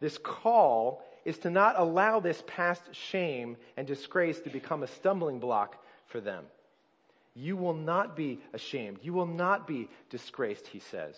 this 0.00 0.18
call 0.18 1.02
is 1.24 1.38
to 1.38 1.50
not 1.50 1.78
allow 1.78 2.20
this 2.20 2.42
past 2.46 2.82
shame 2.92 3.56
and 3.76 3.86
disgrace 3.86 4.40
to 4.40 4.50
become 4.50 4.82
a 4.82 4.88
stumbling 4.88 5.38
block 5.38 5.82
for 6.06 6.20
them. 6.20 6.44
You 7.34 7.56
will 7.56 7.74
not 7.74 8.16
be 8.16 8.40
ashamed. 8.52 8.98
You 9.02 9.12
will 9.12 9.26
not 9.26 9.66
be 9.66 9.88
disgraced, 10.10 10.66
he 10.66 10.80
says. 10.80 11.16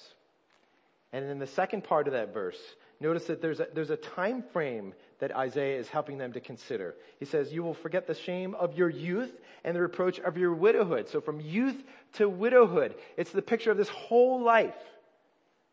And 1.13 1.25
in 1.25 1.39
the 1.39 1.47
second 1.47 1.85
part 1.85 2.07
of 2.07 2.13
that 2.13 2.35
verse, 2.35 2.59
notice 3.01 3.27
that 3.27 3.41
there's 3.41 3.61
a, 3.61 3.69
there's 3.73 3.91
a 3.91 3.97
time 3.97 4.43
frame 4.53 4.95
that 5.21 5.35
Isaiah 5.35 5.79
is 5.79 5.89
helping 5.89 6.19
them 6.19 6.33
to 6.33 6.41
consider. 6.41 6.95
He 7.19 7.25
says, 7.25 7.53
You 7.53 7.63
will 7.63 7.75
forget 7.75 8.07
the 8.07 8.15
shame 8.15 8.55
of 8.55 8.77
your 8.77 8.91
youth 8.91 9.33
and 9.65 9.77
the 9.77 9.81
reproach 9.81 10.19
of 10.21 10.37
your 10.37 10.53
widowhood. 10.53 11.09
So 11.09 11.21
from 11.21 11.41
youth 11.41 11.83
to 12.15 12.29
widowhood, 12.29 12.97
it's 13.17 13.31
the 13.31 13.43
picture 13.43 13.71
of 13.71 13.77
this 13.77 13.89
whole 13.89 14.43
life. 14.43 14.75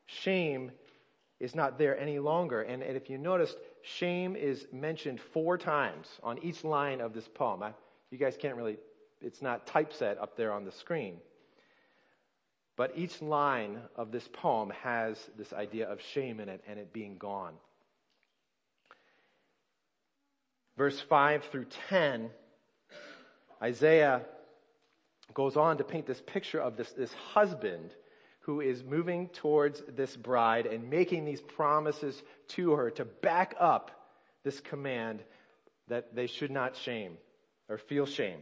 Shame 0.05 0.71
is 1.39 1.55
not 1.55 1.77
there 1.77 1.99
any 1.99 2.19
longer. 2.19 2.61
And, 2.61 2.83
and 2.83 2.95
if 2.95 3.09
you 3.09 3.17
noticed, 3.17 3.57
shame 3.81 4.35
is 4.35 4.67
mentioned 4.71 5.19
four 5.33 5.57
times 5.57 6.07
on 6.21 6.37
each 6.43 6.63
line 6.63 7.01
of 7.01 7.13
this 7.13 7.27
poem. 7.27 7.63
I, 7.63 7.73
you 8.11 8.19
guys 8.19 8.37
can't 8.39 8.55
really, 8.55 8.77
it's 9.21 9.41
not 9.41 9.67
typeset 9.67 10.17
up 10.19 10.35
there 10.37 10.51
on 10.51 10.65
the 10.65 10.71
screen. 10.71 11.17
But 12.75 12.93
each 12.95 13.21
line 13.21 13.79
of 13.95 14.11
this 14.11 14.27
poem 14.31 14.71
has 14.81 15.17
this 15.37 15.53
idea 15.53 15.89
of 15.89 16.01
shame 16.01 16.39
in 16.39 16.49
it 16.49 16.63
and 16.67 16.79
it 16.79 16.93
being 16.93 17.17
gone. 17.17 17.53
Verse 20.77 20.99
5 20.99 21.43
through 21.51 21.67
10, 21.89 22.29
Isaiah 23.61 24.21
goes 25.33 25.57
on 25.57 25.77
to 25.77 25.83
paint 25.83 26.07
this 26.07 26.21
picture 26.21 26.59
of 26.59 26.77
this, 26.77 26.91
this 26.93 27.13
husband 27.13 27.93
who 28.41 28.61
is 28.61 28.83
moving 28.83 29.27
towards 29.29 29.83
this 29.95 30.15
bride 30.15 30.65
and 30.65 30.89
making 30.89 31.25
these 31.25 31.41
promises 31.41 32.21
to 32.47 32.71
her 32.71 32.89
to 32.91 33.05
back 33.05 33.53
up 33.59 33.91
this 34.43 34.59
command 34.59 35.21
that 35.87 36.15
they 36.15 36.25
should 36.25 36.49
not 36.49 36.75
shame 36.75 37.17
or 37.69 37.77
feel 37.77 38.05
shame. 38.05 38.39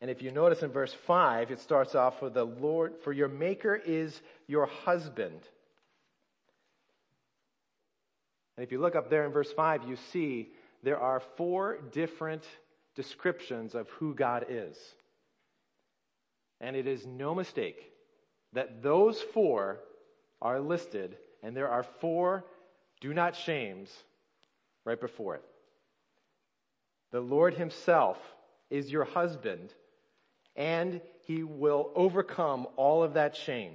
And 0.00 0.10
if 0.10 0.22
you 0.22 0.30
notice 0.30 0.62
in 0.62 0.70
verse 0.70 0.94
5, 1.06 1.50
it 1.50 1.60
starts 1.60 1.94
off 1.94 2.22
with 2.22 2.34
the 2.34 2.44
Lord, 2.44 2.94
for 3.02 3.12
your 3.12 3.28
maker 3.28 3.74
is 3.74 4.20
your 4.46 4.66
husband. 4.66 5.40
And 8.56 8.64
if 8.64 8.72
you 8.72 8.80
look 8.80 8.96
up 8.96 9.10
there 9.10 9.24
in 9.24 9.32
verse 9.32 9.52
5, 9.52 9.88
you 9.88 9.96
see 10.12 10.50
there 10.82 10.98
are 10.98 11.20
four 11.36 11.78
different 11.92 12.44
descriptions 12.94 13.74
of 13.74 13.88
who 13.90 14.14
God 14.14 14.46
is. 14.48 14.76
And 16.60 16.76
it 16.76 16.86
is 16.86 17.06
no 17.06 17.34
mistake 17.34 17.92
that 18.52 18.82
those 18.82 19.20
four 19.20 19.78
are 20.40 20.60
listed, 20.60 21.16
and 21.42 21.56
there 21.56 21.68
are 21.68 21.84
four 22.00 22.44
do 23.00 23.12
not 23.14 23.36
shames 23.36 23.90
right 24.84 25.00
before 25.00 25.36
it. 25.36 25.44
The 27.10 27.20
Lord 27.20 27.54
Himself 27.54 28.18
is 28.70 28.90
your 28.90 29.04
husband, 29.04 29.72
and 30.58 31.00
He 31.22 31.42
will 31.44 31.90
overcome 31.94 32.66
all 32.76 33.02
of 33.02 33.14
that 33.14 33.36
shame. 33.36 33.74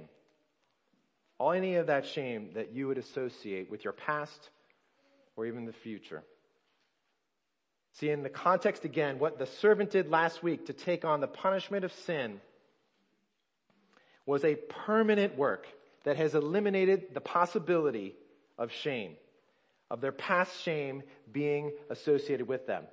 All 1.38 1.50
any 1.50 1.74
of 1.76 1.88
that 1.88 2.06
shame 2.06 2.50
that 2.54 2.72
you 2.72 2.86
would 2.86 2.98
associate 2.98 3.68
with 3.68 3.82
your 3.82 3.94
past 3.94 4.50
or 5.34 5.46
even 5.46 5.64
the 5.64 5.72
future. 5.72 6.22
See, 7.94 8.10
in 8.10 8.22
the 8.22 8.28
context 8.28 8.84
again, 8.84 9.18
what 9.18 9.38
the 9.38 9.46
servant 9.46 9.90
did 9.90 10.10
last 10.10 10.42
week 10.42 10.66
to 10.66 10.72
take 10.72 11.04
on 11.04 11.20
the 11.20 11.26
punishment 11.26 11.84
of 11.84 11.92
sin 11.92 12.40
was 14.26 14.44
a 14.44 14.54
permanent 14.54 15.36
work 15.36 15.66
that 16.04 16.16
has 16.16 16.34
eliminated 16.34 17.14
the 17.14 17.20
possibility 17.20 18.14
of 18.58 18.70
shame, 18.72 19.12
of 19.90 20.00
their 20.00 20.12
past 20.12 20.62
shame 20.62 21.02
being 21.32 21.72
associated 21.88 22.46
with 22.46 22.66
them. 22.66 22.84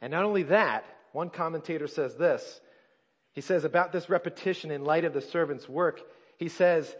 And 0.00 0.10
not 0.12 0.24
only 0.24 0.44
that, 0.44 0.84
one 1.12 1.30
commentator 1.30 1.86
says 1.86 2.16
this. 2.16 2.60
He 3.32 3.40
says 3.40 3.64
about 3.64 3.92
this 3.92 4.08
repetition 4.08 4.70
in 4.70 4.84
light 4.84 5.04
of 5.04 5.14
the 5.14 5.20
servant's 5.20 5.68
work, 5.68 6.00
he 6.36 6.48
says 6.48 6.94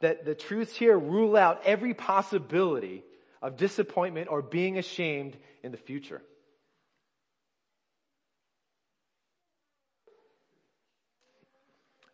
that 0.00 0.24
the 0.24 0.34
truths 0.34 0.76
here 0.76 0.98
rule 0.98 1.36
out 1.36 1.62
every 1.64 1.94
possibility 1.94 3.04
of 3.40 3.56
disappointment 3.56 4.28
or 4.30 4.42
being 4.42 4.78
ashamed 4.78 5.36
in 5.62 5.70
the 5.70 5.78
future. 5.78 6.22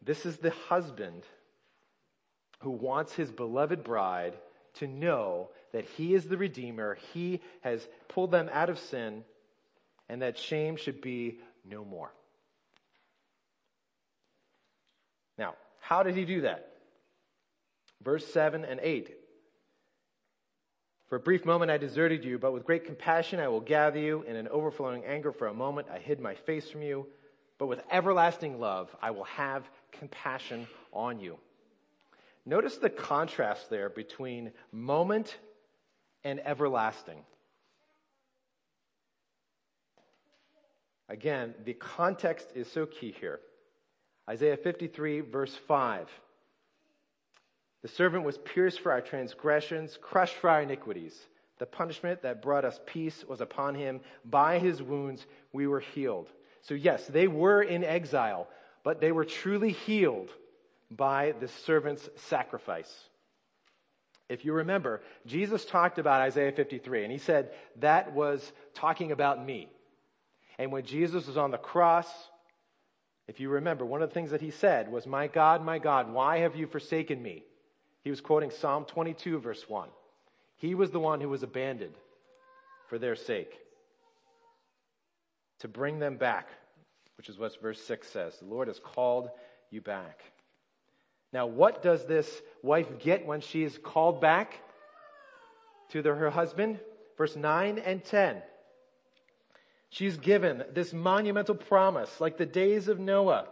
This 0.04 0.26
is 0.26 0.38
the 0.38 0.50
husband 0.50 1.22
who 2.60 2.70
wants 2.70 3.14
his 3.14 3.30
beloved 3.30 3.84
bride 3.84 4.34
to 4.74 4.86
know 4.86 5.50
that 5.72 5.84
he 5.84 6.14
is 6.14 6.26
the 6.26 6.36
Redeemer, 6.36 6.98
he 7.12 7.40
has 7.60 7.86
pulled 8.08 8.30
them 8.30 8.50
out 8.52 8.68
of 8.68 8.78
sin, 8.78 9.24
and 10.12 10.20
that 10.20 10.37
shame 10.37 10.77
should 10.77 11.01
be 11.01 11.38
no 11.64 11.87
more. 11.87 12.12
Now, 15.38 15.55
how 15.81 16.03
did 16.03 16.16
he 16.16 16.27
do 16.27 16.42
that? 16.42 16.68
Verse 18.05 18.27
7 18.27 18.66
and 18.66 18.79
8. 18.83 19.11
For 21.09 21.16
a 21.16 21.20
brief 21.20 21.46
moment 21.46 21.70
I 21.70 21.79
deserted 21.79 22.27
you, 22.27 22.38
but 22.38 22.53
with 22.53 22.66
great 22.66 22.85
compassion 22.85 23.40
I 23.40 23.48
will 23.48 23.62
gather 23.62 23.98
you. 23.98 24.22
In 24.29 24.37
an 24.37 24.48
overflowing 24.48 25.03
anger 25.07 25.33
for 25.33 25.46
a 25.46 25.55
moment 25.55 25.88
I 25.90 25.98
hid 25.98 26.20
my 26.20 26.35
face 26.35 26.68
from 26.68 26.83
you, 26.83 27.07
but 27.57 27.68
with 27.68 27.81
everlasting 27.90 28.61
love 28.61 28.94
I 29.01 29.12
will 29.12 29.25
have 29.25 29.66
compassion 29.92 30.66
on 30.92 31.20
you. 31.20 31.38
Notice 32.44 32.77
the 32.77 32.90
contrast 32.90 33.70
there 33.70 33.88
between 33.88 34.53
moment 34.72 35.38
and 36.22 36.38
everlasting. 36.44 37.25
Again, 41.12 41.55
the 41.66 41.75
context 41.75 42.48
is 42.55 42.72
so 42.72 42.87
key 42.87 43.14
here. 43.20 43.38
Isaiah 44.31 44.57
53 44.57 45.20
verse 45.20 45.55
5. 45.68 46.09
The 47.83 47.88
servant 47.88 48.25
was 48.25 48.38
pierced 48.38 48.81
for 48.81 48.90
our 48.92 49.03
transgressions, 49.03 49.98
crushed 50.01 50.37
for 50.37 50.48
our 50.48 50.62
iniquities. 50.62 51.14
The 51.59 51.66
punishment 51.66 52.22
that 52.22 52.40
brought 52.40 52.64
us 52.64 52.81
peace 52.87 53.27
was 53.29 53.42
upon 53.42 53.75
him. 53.75 54.01
By 54.25 54.59
his 54.59 54.83
wounds 54.83 55.27
we 55.53 55.66
were 55.66 55.81
healed. 55.81 56.31
So 56.62 56.72
yes, 56.72 57.07
they 57.07 57.29
were 57.29 57.61
in 57.61 57.85
exile, 57.85 58.48
but 58.83 59.03
they 59.03 59.12
were 59.12 59.27
truly 59.27 59.72
healed 59.72 60.31
by 60.90 61.35
the 61.38 61.48
servant's 61.48 62.09
sacrifice. 62.16 62.90
If 64.31 64.46
you 64.46 64.55
remember, 64.55 65.03
Jesus 65.27 65.66
talked 65.66 65.98
about 65.98 66.22
Isaiah 66.22 66.53
53 66.53 67.03
and 67.03 67.12
he 67.12 67.18
said 67.18 67.51
that 67.81 68.14
was 68.14 68.51
talking 68.72 69.12
about 69.12 69.44
me. 69.44 69.68
And 70.58 70.70
when 70.70 70.84
Jesus 70.84 71.26
was 71.26 71.36
on 71.36 71.50
the 71.50 71.58
cross, 71.58 72.08
if 73.28 73.40
you 73.40 73.48
remember, 73.48 73.84
one 73.84 74.02
of 74.02 74.10
the 74.10 74.14
things 74.14 74.30
that 74.30 74.40
he 74.40 74.50
said 74.50 74.90
was, 74.90 75.06
My 75.06 75.26
God, 75.26 75.64
my 75.64 75.78
God, 75.78 76.12
why 76.12 76.38
have 76.38 76.56
you 76.56 76.66
forsaken 76.66 77.22
me? 77.22 77.44
He 78.02 78.10
was 78.10 78.20
quoting 78.20 78.50
Psalm 78.50 78.84
22 78.84 79.38
verse 79.38 79.68
1. 79.68 79.88
He 80.56 80.74
was 80.74 80.90
the 80.90 81.00
one 81.00 81.20
who 81.20 81.28
was 81.28 81.42
abandoned 81.42 81.94
for 82.88 82.98
their 82.98 83.16
sake 83.16 83.58
to 85.60 85.68
bring 85.68 85.98
them 85.98 86.16
back 86.16 86.48
which 87.22 87.28
is 87.28 87.38
what 87.38 87.60
verse 87.62 87.80
6 87.80 88.08
says. 88.08 88.36
The 88.38 88.46
Lord 88.46 88.66
has 88.66 88.80
called 88.80 89.30
you 89.70 89.80
back. 89.80 90.24
Now, 91.32 91.46
what 91.46 91.80
does 91.80 92.04
this 92.04 92.42
wife 92.64 92.98
get 92.98 93.24
when 93.24 93.40
she 93.40 93.62
is 93.62 93.78
called 93.78 94.20
back 94.20 94.60
to 95.90 96.02
the, 96.02 96.12
her 96.12 96.30
husband? 96.30 96.80
Verse 97.16 97.36
9 97.36 97.78
and 97.78 98.04
10. 98.04 98.42
She's 99.92 100.16
given 100.16 100.64
this 100.72 100.94
monumental 100.94 101.55
promise, 101.55 102.18
like 102.18 102.38
the 102.38 102.46
days 102.46 102.88
of 102.88 102.98
Noah. 102.98 103.46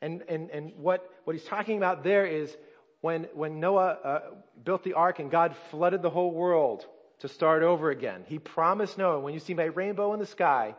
And, 0.00 0.22
and, 0.26 0.48
and 0.48 0.72
what, 0.78 1.10
what 1.24 1.36
he's 1.36 1.44
talking 1.44 1.76
about 1.76 2.02
there 2.02 2.24
is 2.24 2.56
when, 3.02 3.24
when 3.34 3.60
Noah 3.60 3.98
uh, 4.02 4.20
built 4.64 4.82
the 4.82 4.94
ark 4.94 5.18
and 5.18 5.30
God 5.30 5.54
flooded 5.70 6.00
the 6.00 6.08
whole 6.08 6.32
world 6.32 6.86
to 7.18 7.28
start 7.28 7.62
over 7.62 7.90
again, 7.90 8.24
he 8.28 8.38
promised 8.38 8.96
Noah, 8.96 9.20
when 9.20 9.34
you 9.34 9.40
see 9.40 9.52
my 9.52 9.64
rainbow 9.64 10.14
in 10.14 10.20
the 10.20 10.26
sky, 10.26 10.74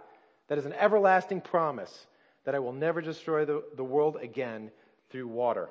that 0.47 0.57
is 0.57 0.65
an 0.65 0.73
everlasting 0.73 1.41
promise 1.41 2.07
that 2.45 2.55
I 2.55 2.59
will 2.59 2.73
never 2.73 2.99
destroy 2.99 3.45
the, 3.45 3.63
the 3.77 3.83
world 3.83 4.17
again 4.23 4.71
through 5.11 5.27
water. 5.27 5.69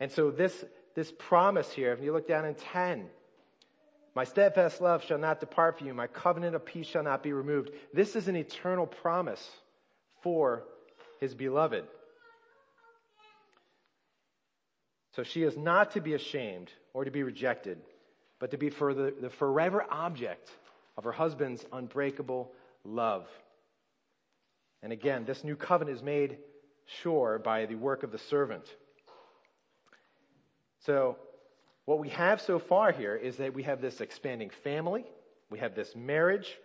And 0.00 0.10
so 0.10 0.30
this, 0.30 0.64
this 0.94 1.12
promise 1.18 1.70
here, 1.70 1.92
if 1.92 2.00
you 2.00 2.14
look 2.14 2.26
down 2.26 2.46
in 2.46 2.54
10, 2.54 3.10
my 4.14 4.24
steadfast 4.24 4.80
love 4.80 5.04
shall 5.04 5.18
not 5.18 5.40
depart 5.40 5.78
from 5.78 5.86
you. 5.86 5.94
My 5.94 6.06
covenant 6.06 6.54
of 6.54 6.66
peace 6.66 6.86
shall 6.86 7.02
not 7.02 7.22
be 7.22 7.32
removed. 7.32 7.70
This 7.94 8.14
is 8.14 8.28
an 8.28 8.36
eternal 8.36 8.86
promise 8.86 9.46
for 10.22 10.64
his 11.20 11.34
beloved. 11.34 11.84
So 15.16 15.22
she 15.22 15.42
is 15.42 15.56
not 15.56 15.92
to 15.92 16.00
be 16.00 16.14
ashamed 16.14 16.70
or 16.94 17.04
to 17.04 17.10
be 17.10 17.22
rejected, 17.22 17.78
but 18.38 18.50
to 18.50 18.58
be 18.58 18.70
for 18.70 18.94
the, 18.94 19.14
the 19.18 19.30
forever 19.30 19.84
object 19.90 20.50
of 20.96 21.04
her 21.04 21.12
husband's 21.12 21.64
unbreakable 21.72 22.52
love. 22.84 23.26
And 24.82 24.92
again, 24.92 25.24
this 25.24 25.44
new 25.44 25.56
covenant 25.56 25.96
is 25.96 26.02
made 26.02 26.38
sure 26.86 27.38
by 27.38 27.66
the 27.66 27.76
work 27.76 28.02
of 28.02 28.10
the 28.10 28.18
servant. 28.18 28.64
So, 30.80 31.16
what 31.84 31.98
we 31.98 32.10
have 32.10 32.40
so 32.40 32.58
far 32.58 32.92
here 32.92 33.16
is 33.16 33.36
that 33.36 33.54
we 33.54 33.64
have 33.64 33.80
this 33.80 34.00
expanding 34.00 34.50
family, 34.62 35.04
we 35.50 35.58
have 35.58 35.74
this 35.74 35.94
marriage 35.96 36.58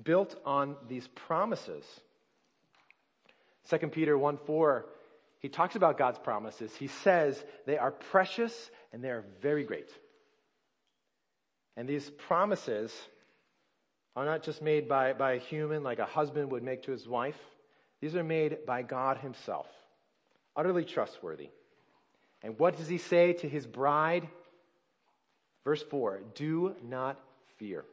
built 0.00 0.34
on 0.44 0.76
these 0.88 1.06
promises. 1.08 1.84
2 3.70 3.78
Peter 3.88 4.18
1 4.18 4.38
4, 4.46 4.86
he 5.38 5.48
talks 5.48 5.76
about 5.76 5.98
God's 5.98 6.18
promises. 6.18 6.74
He 6.74 6.88
says 6.88 7.42
they 7.66 7.78
are 7.78 7.90
precious 7.90 8.70
and 8.92 9.02
they 9.02 9.10
are 9.10 9.24
very 9.40 9.64
great. 9.64 9.90
And 11.76 11.88
these 11.88 12.10
promises 12.10 12.92
are 14.14 14.24
not 14.24 14.42
just 14.42 14.60
made 14.60 14.88
by, 14.88 15.12
by 15.14 15.32
a 15.32 15.38
human 15.38 15.82
like 15.82 15.98
a 15.98 16.04
husband 16.04 16.50
would 16.52 16.62
make 16.62 16.82
to 16.84 16.92
his 16.92 17.08
wife. 17.08 17.38
These 18.00 18.16
are 18.16 18.24
made 18.24 18.66
by 18.66 18.82
God 18.82 19.18
himself, 19.18 19.66
utterly 20.56 20.84
trustworthy. 20.84 21.48
And 22.42 22.58
what 22.58 22.76
does 22.76 22.88
he 22.88 22.98
say 22.98 23.32
to 23.34 23.48
his 23.48 23.66
bride? 23.66 24.28
Verse 25.64 25.82
4 25.82 26.22
Do 26.34 26.74
not 26.82 27.20
fear. 27.56 27.84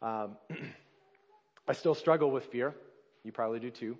Um, 0.00 0.36
I 1.68 1.72
still 1.72 1.94
struggle 1.94 2.30
with 2.30 2.44
fear. 2.44 2.74
You 3.24 3.32
probably 3.32 3.60
do 3.60 3.70
too. 3.70 3.98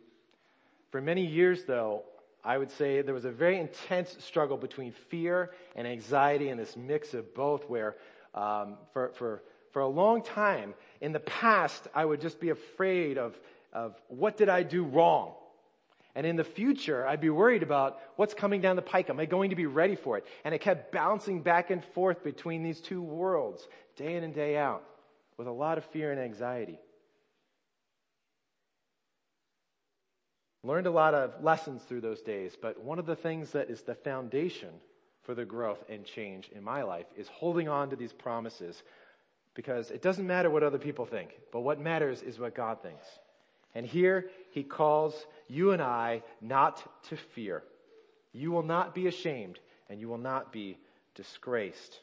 For 0.90 1.00
many 1.02 1.26
years, 1.26 1.64
though, 1.64 2.04
I 2.42 2.56
would 2.56 2.70
say 2.70 3.02
there 3.02 3.14
was 3.14 3.26
a 3.26 3.30
very 3.30 3.58
intense 3.58 4.16
struggle 4.20 4.56
between 4.56 4.92
fear 4.92 5.50
and 5.76 5.86
anxiety 5.86 6.48
and 6.48 6.58
this 6.58 6.76
mix 6.76 7.12
of 7.12 7.34
both, 7.34 7.68
where 7.68 7.96
um, 8.34 8.78
for, 8.92 9.10
for, 9.14 9.42
for 9.72 9.82
a 9.82 9.88
long 9.88 10.22
time 10.22 10.72
in 11.02 11.12
the 11.12 11.20
past, 11.20 11.88
I 11.94 12.04
would 12.04 12.20
just 12.20 12.40
be 12.40 12.50
afraid 12.50 13.18
of, 13.18 13.38
of 13.72 14.00
what 14.08 14.36
did 14.38 14.48
I 14.48 14.62
do 14.62 14.84
wrong? 14.84 15.34
And 16.18 16.26
in 16.26 16.34
the 16.34 16.42
future, 16.42 17.06
I'd 17.06 17.20
be 17.20 17.30
worried 17.30 17.62
about 17.62 18.00
what's 18.16 18.34
coming 18.34 18.60
down 18.60 18.74
the 18.74 18.82
pike. 18.82 19.08
Am 19.08 19.20
I 19.20 19.24
going 19.24 19.50
to 19.50 19.56
be 19.56 19.66
ready 19.66 19.94
for 19.94 20.18
it? 20.18 20.26
And 20.42 20.52
it 20.52 20.60
kept 20.60 20.90
bouncing 20.90 21.42
back 21.42 21.70
and 21.70 21.84
forth 21.94 22.24
between 22.24 22.64
these 22.64 22.80
two 22.80 23.00
worlds, 23.00 23.68
day 23.94 24.16
in 24.16 24.24
and 24.24 24.34
day 24.34 24.56
out, 24.56 24.82
with 25.36 25.46
a 25.46 25.52
lot 25.52 25.78
of 25.78 25.84
fear 25.84 26.10
and 26.10 26.20
anxiety. 26.20 26.80
Learned 30.64 30.88
a 30.88 30.90
lot 30.90 31.14
of 31.14 31.40
lessons 31.40 31.84
through 31.84 32.00
those 32.00 32.20
days, 32.20 32.56
but 32.60 32.82
one 32.82 32.98
of 32.98 33.06
the 33.06 33.14
things 33.14 33.52
that 33.52 33.70
is 33.70 33.82
the 33.82 33.94
foundation 33.94 34.70
for 35.22 35.36
the 35.36 35.44
growth 35.44 35.84
and 35.88 36.04
change 36.04 36.50
in 36.52 36.64
my 36.64 36.82
life 36.82 37.06
is 37.16 37.28
holding 37.28 37.68
on 37.68 37.90
to 37.90 37.96
these 37.96 38.12
promises 38.12 38.82
because 39.54 39.92
it 39.92 40.02
doesn't 40.02 40.26
matter 40.26 40.50
what 40.50 40.64
other 40.64 40.78
people 40.78 41.06
think, 41.06 41.30
but 41.52 41.60
what 41.60 41.78
matters 41.78 42.22
is 42.22 42.40
what 42.40 42.56
God 42.56 42.82
thinks. 42.82 43.06
And 43.76 43.86
here 43.86 44.30
he 44.50 44.62
calls 44.62 45.26
you 45.48 45.72
and 45.72 45.82
I 45.82 46.22
not 46.40 46.82
to 47.08 47.16
fear. 47.16 47.62
You 48.32 48.50
will 48.50 48.62
not 48.62 48.94
be 48.94 49.06
ashamed 49.06 49.58
and 49.88 50.00
you 50.00 50.08
will 50.08 50.18
not 50.18 50.52
be 50.52 50.78
disgraced. 51.14 52.00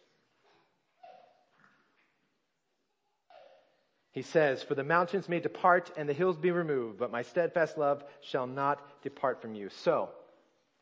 He 4.11 4.21
says, 4.21 4.63
For 4.63 4.75
the 4.75 4.83
mountains 4.83 5.27
may 5.27 5.41
depart 5.41 5.91
and 5.97 6.07
the 6.07 6.13
hills 6.13 6.37
be 6.37 6.51
removed, 6.51 6.97
but 6.97 7.11
my 7.11 7.21
steadfast 7.21 7.77
love 7.77 8.03
shall 8.21 8.47
not 8.47 9.01
depart 9.03 9.41
from 9.41 9.55
you. 9.55 9.69
So, 9.69 10.09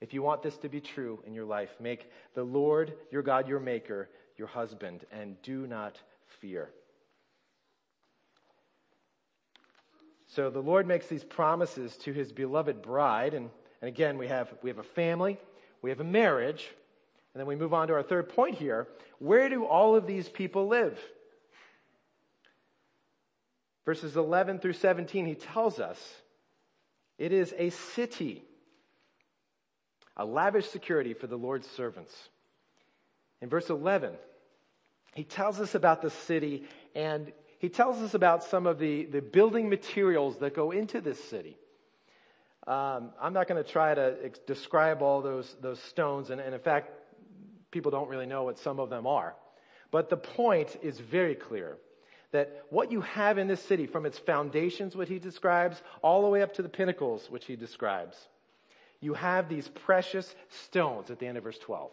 if 0.02 0.14
you 0.14 0.22
want 0.22 0.44
this 0.44 0.58
to 0.58 0.70
be 0.70 0.82
true 0.82 1.24
in 1.26 1.34
your 1.34 1.46
life, 1.46 1.72
make 1.80 2.12
the 2.36 2.44
Lord 2.44 2.94
your 3.10 3.24
God, 3.24 3.48
your 3.48 3.60
maker, 3.60 4.10
your 4.38 4.48
husband, 4.48 5.06
and 5.12 5.42
do 5.42 5.66
not 5.66 6.00
fear. 6.42 6.70
So 10.36 10.50
the 10.50 10.62
Lord 10.62 10.88
makes 10.88 11.06
these 11.06 11.24
promises 11.24 11.96
to 11.98 12.12
his 12.12 12.32
beloved 12.32 12.82
bride, 12.82 13.36
and, 13.36 13.52
and 13.82 13.88
again, 13.88 14.18
we 14.18 14.28
have, 14.28 14.52
we 14.64 14.72
have 14.72 14.80
a 14.80 14.84
family, 14.84 15.38
we 15.84 15.92
have 15.92 16.00
a 16.00 16.06
marriage, 16.06 16.68
and 17.34 17.40
then 17.40 17.46
we 17.46 17.56
move 17.56 17.72
on 17.72 17.88
to 17.90 17.94
our 17.94 18.02
third 18.02 18.30
point 18.30 18.56
here. 18.56 18.88
Where 19.20 19.48
do 19.48 19.64
all 19.64 19.96
of 19.96 20.08
these 20.08 20.28
people 20.28 20.68
live? 20.68 21.00
Verses 23.86 24.18
11 24.18 24.58
through 24.58 24.74
17, 24.74 25.28
he 25.28 25.36
tells 25.36 25.80
us 25.80 26.00
it 27.20 27.32
is 27.32 27.54
a 27.56 27.70
city, 27.70 28.44
a 30.18 30.26
lavish 30.26 30.68
security 30.68 31.14
for 31.14 31.28
the 31.28 31.38
Lord's 31.38 31.68
servants. 31.68 32.12
In 33.40 33.50
verse 33.50 33.70
11, 33.70 34.14
he 35.14 35.26
tells 35.26 35.60
us 35.60 35.76
about 35.76 36.02
the 36.02 36.10
city 36.10 36.64
and 36.96 37.32
he 37.64 37.70
tells 37.70 38.00
us 38.00 38.14
about 38.14 38.44
some 38.44 38.68
of 38.68 38.78
the, 38.78 39.06
the 39.06 39.22
building 39.22 39.70
materials 39.70 40.38
that 40.40 40.54
go 40.54 40.72
into 40.72 41.00
this 41.00 41.18
city. 41.24 41.56
Um, 42.68 43.12
I'm 43.22 43.32
not 43.32 43.48
going 43.48 43.64
to 43.64 43.72
try 43.72 43.96
to 43.96 44.18
ex- 44.22 44.40
describe 44.40 45.02
all 45.02 45.22
those, 45.22 45.56
those 45.62 45.80
stones, 45.80 46.30
and, 46.30 46.42
and 46.42 46.54
in 46.54 46.60
fact, 46.60 46.92
people 47.72 47.90
don't 47.90 48.10
really 48.10 48.26
know 48.26 48.44
what 48.44 48.60
some 48.60 48.82
of 48.82 48.90
them 48.90 49.08
are. 49.08 49.34
But 49.92 50.10
the 50.10 50.18
point 50.18 50.78
is 50.82 51.00
very 51.00 51.36
clear 51.36 51.78
that 52.34 52.66
what 52.70 52.92
you 52.92 53.00
have 53.00 53.38
in 53.38 53.48
this 53.48 53.64
city, 53.64 53.88
from 53.88 54.06
its 54.06 54.20
foundations, 54.20 54.94
what 54.94 55.08
he 55.08 55.18
describes, 55.18 55.82
all 56.02 56.22
the 56.22 56.28
way 56.28 56.42
up 56.42 56.54
to 56.56 56.64
the 56.64 56.68
pinnacles, 56.68 57.28
which 57.30 57.46
he 57.46 57.56
describes, 57.56 58.18
you 59.00 59.14
have 59.14 59.48
these 59.48 59.70
precious 59.70 60.36
stones 60.50 61.10
at 61.10 61.18
the 61.18 61.28
end 61.28 61.38
of 61.38 61.46
verse 61.46 61.60
12. 61.60 61.92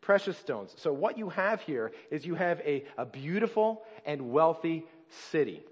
Precious 0.00 0.38
stones. 0.38 0.74
So 0.76 0.92
what 0.92 1.18
you 1.18 1.28
have 1.30 1.60
here 1.62 1.92
is 2.10 2.24
you 2.24 2.34
have 2.34 2.60
a, 2.60 2.84
a 2.96 3.04
beautiful 3.04 3.82
and 4.06 4.30
wealthy 4.30 4.86
city. 5.30 5.62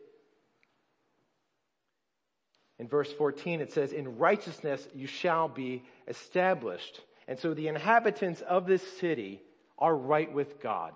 In 2.78 2.88
verse 2.88 3.10
14, 3.12 3.60
it 3.60 3.72
says, 3.72 3.92
In 3.92 4.18
righteousness 4.18 4.86
you 4.94 5.06
shall 5.06 5.48
be 5.48 5.82
established. 6.08 7.00
And 7.28 7.38
so 7.38 7.54
the 7.54 7.68
inhabitants 7.68 8.42
of 8.42 8.66
this 8.66 8.82
city 8.98 9.40
are 9.78 9.96
right 9.96 10.32
with 10.32 10.60
God. 10.60 10.92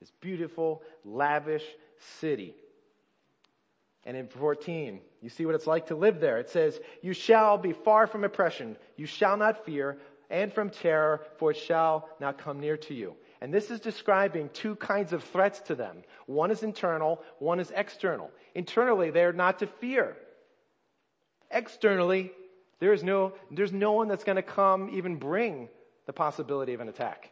This 0.00 0.12
beautiful, 0.20 0.82
lavish 1.04 1.64
city. 2.20 2.54
And 4.06 4.16
in 4.16 4.28
14, 4.28 5.00
you 5.22 5.28
see 5.30 5.46
what 5.46 5.54
it's 5.54 5.66
like 5.66 5.86
to 5.86 5.96
live 5.96 6.20
there. 6.20 6.38
It 6.38 6.50
says, 6.50 6.78
You 7.02 7.14
shall 7.14 7.56
be 7.56 7.72
far 7.72 8.06
from 8.06 8.24
oppression. 8.24 8.76
You 8.96 9.06
shall 9.06 9.36
not 9.36 9.64
fear, 9.64 9.98
and 10.34 10.52
from 10.52 10.68
terror, 10.68 11.20
for 11.38 11.52
it 11.52 11.56
shall 11.56 12.08
not 12.18 12.38
come 12.38 12.58
near 12.58 12.76
to 12.76 12.92
you. 12.92 13.14
And 13.40 13.54
this 13.54 13.70
is 13.70 13.78
describing 13.78 14.50
two 14.52 14.74
kinds 14.74 15.12
of 15.12 15.22
threats 15.22 15.60
to 15.66 15.76
them. 15.76 16.02
One 16.26 16.50
is 16.50 16.64
internal, 16.64 17.22
one 17.38 17.60
is 17.60 17.72
external. 17.72 18.32
Internally, 18.52 19.12
they 19.12 19.22
are 19.22 19.32
not 19.32 19.60
to 19.60 19.68
fear. 19.68 20.16
Externally, 21.52 22.32
there 22.80 22.92
is 22.92 23.04
no, 23.04 23.34
there's 23.52 23.72
no 23.72 23.92
one 23.92 24.08
that's 24.08 24.24
going 24.24 24.34
to 24.34 24.42
come 24.42 24.90
even 24.92 25.16
bring 25.16 25.68
the 26.06 26.12
possibility 26.12 26.74
of 26.74 26.80
an 26.80 26.88
attack. 26.88 27.30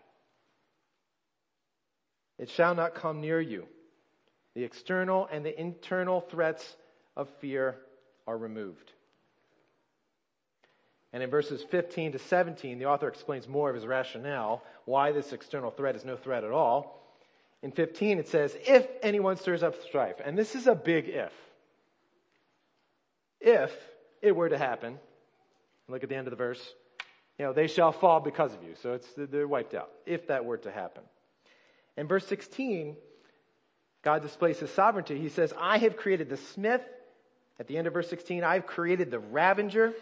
It 2.39 2.51
shall 2.51 2.77
not 2.77 2.95
come 2.95 3.21
near 3.21 3.41
you. 3.41 3.67
The 4.55 4.63
external 4.63 5.29
and 5.33 5.45
the 5.45 5.61
internal 5.61 6.21
threats 6.21 6.77
of 7.17 7.29
fear 7.41 7.79
are 8.29 8.39
removed. 8.39 8.93
And 11.13 11.23
in 11.23 11.29
verses 11.29 11.63
15 11.71 12.13
to 12.13 12.19
17, 12.19 12.79
the 12.79 12.87
author 12.87 13.09
explains 13.09 13.47
more 13.47 13.69
of 13.69 13.75
his 13.75 13.87
rationale, 13.87 14.63
why 14.87 15.13
this 15.13 15.33
external 15.33 15.71
threat 15.71 15.95
is 15.95 16.05
no 16.05 16.17
threat 16.17 16.45
at 16.45 16.51
all. 16.51 17.03
In 17.63 17.71
15, 17.71 18.19
it 18.19 18.29
says, 18.29 18.57
if 18.67 18.87
anyone 19.03 19.37
stirs 19.37 19.63
up 19.63 19.81
strife, 19.85 20.17
and 20.25 20.37
this 20.37 20.55
is 20.55 20.67
a 20.67 20.75
big 20.75 21.09
if. 21.09 21.33
If 23.41 23.73
it 24.23 24.35
were 24.35 24.49
to 24.49 24.59
happen, 24.59 24.99
look 25.89 26.03
at 26.03 26.09
the 26.09 26.17
end 26.17 26.27
of 26.27 26.31
the 26.31 26.37
verse, 26.37 26.63
you 27.39 27.45
know, 27.45 27.53
they 27.53 27.67
shall 27.67 27.93
fall 27.93 28.21
because 28.21 28.55
of 28.55 28.63
you. 28.63 28.75
So 28.83 28.95
it's, 28.95 29.09
they're 29.17 29.49
wiped 29.49 29.75
out, 29.75 29.91
if 30.07 30.29
that 30.29 30.45
were 30.45 30.59
to 30.59 30.71
happen. 30.71 31.03
In 31.97 32.09
verse 32.09 32.27
16, 32.27 32.97
God 34.03 34.23
displays 34.23 34.59
his 34.59 34.71
sovereignty. 34.71 35.19
He 35.19 35.29
says, 35.29 35.53
I 35.59 35.79
have 35.79 35.97
created 35.97 36.29
the 36.29 36.37
smith. 36.37 36.83
At 37.61 37.69
the 37.69 37.77
end 37.77 37.87
of 37.87 37.93
verse 37.93 38.09
16, 38.09 38.43
I've 38.43 38.67
created 38.67 39.11
the 39.11 39.19
ravenger. 39.19 39.93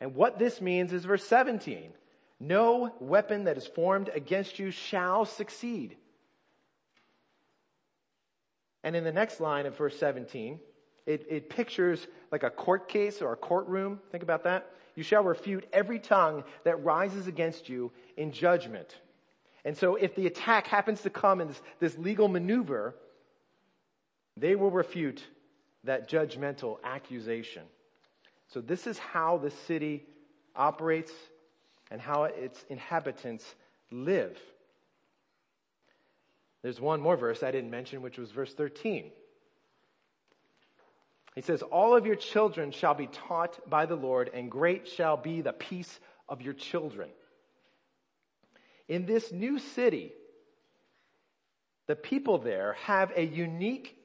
And 0.00 0.14
what 0.14 0.38
this 0.38 0.60
means 0.60 0.92
is 0.92 1.04
verse 1.04 1.26
17. 1.26 1.92
No 2.40 2.94
weapon 3.00 3.44
that 3.44 3.58
is 3.58 3.66
formed 3.66 4.08
against 4.14 4.58
you 4.58 4.70
shall 4.70 5.26
succeed. 5.26 5.96
And 8.82 8.96
in 8.96 9.04
the 9.04 9.12
next 9.12 9.40
line 9.40 9.66
of 9.66 9.76
verse 9.76 9.98
17, 9.98 10.58
it, 11.06 11.26
it 11.28 11.50
pictures 11.50 12.06
like 12.32 12.42
a 12.42 12.50
court 12.50 12.88
case 12.88 13.20
or 13.20 13.32
a 13.32 13.36
courtroom. 13.36 14.00
Think 14.10 14.22
about 14.22 14.44
that. 14.44 14.70
You 14.94 15.02
shall 15.02 15.22
refute 15.22 15.66
every 15.72 15.98
tongue 15.98 16.44
that 16.64 16.82
rises 16.82 17.26
against 17.26 17.68
you 17.68 17.92
in 18.16 18.32
judgment. 18.32 18.96
And 19.64 19.76
so 19.76 19.96
if 19.96 20.14
the 20.14 20.26
attack 20.26 20.66
happens 20.66 21.02
to 21.02 21.10
come 21.10 21.42
in 21.42 21.48
this, 21.48 21.60
this 21.78 21.98
legal 21.98 22.28
maneuver, 22.28 22.94
they 24.36 24.56
will 24.56 24.70
refute 24.70 25.22
that 25.84 26.08
judgmental 26.08 26.78
accusation. 26.82 27.62
So 28.52 28.60
this 28.60 28.86
is 28.86 28.98
how 28.98 29.38
the 29.38 29.50
city 29.50 30.04
operates 30.56 31.12
and 31.90 32.00
how 32.00 32.24
its 32.24 32.64
inhabitants 32.68 33.44
live. 33.90 34.38
There's 36.62 36.80
one 36.80 37.00
more 37.00 37.16
verse 37.16 37.42
I 37.42 37.50
didn't 37.50 37.70
mention, 37.70 38.02
which 38.02 38.18
was 38.18 38.30
verse 38.32 38.52
13. 38.52 39.10
He 41.34 41.40
says, 41.40 41.62
All 41.62 41.96
of 41.96 42.06
your 42.06 42.16
children 42.16 42.70
shall 42.72 42.94
be 42.94 43.06
taught 43.06 43.70
by 43.70 43.86
the 43.86 43.96
Lord, 43.96 44.30
and 44.34 44.50
great 44.50 44.88
shall 44.88 45.16
be 45.16 45.40
the 45.40 45.52
peace 45.52 46.00
of 46.28 46.42
your 46.42 46.54
children. 46.54 47.08
In 48.88 49.06
this 49.06 49.30
new 49.30 49.58
city, 49.58 50.12
the 51.86 51.96
people 51.96 52.38
there 52.38 52.74
have 52.84 53.12
a 53.16 53.24
unique 53.24 53.96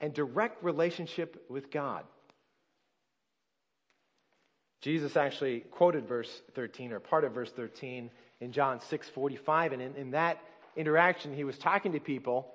and 0.00 0.12
direct 0.12 0.62
relationship 0.64 1.44
with 1.48 1.70
God. 1.70 2.04
Jesus 4.82 5.16
actually 5.16 5.60
quoted 5.60 6.06
verse 6.06 6.42
13 6.54 6.92
or 6.92 7.00
part 7.00 7.24
of 7.24 7.32
verse 7.32 7.50
13 7.52 8.10
in 8.40 8.52
John 8.52 8.80
6 8.80 9.08
45. 9.08 9.72
And 9.72 9.80
in, 9.80 9.94
in 9.94 10.10
that 10.10 10.38
interaction, 10.76 11.34
he 11.34 11.44
was 11.44 11.56
talking 11.56 11.92
to 11.92 12.00
people 12.00 12.52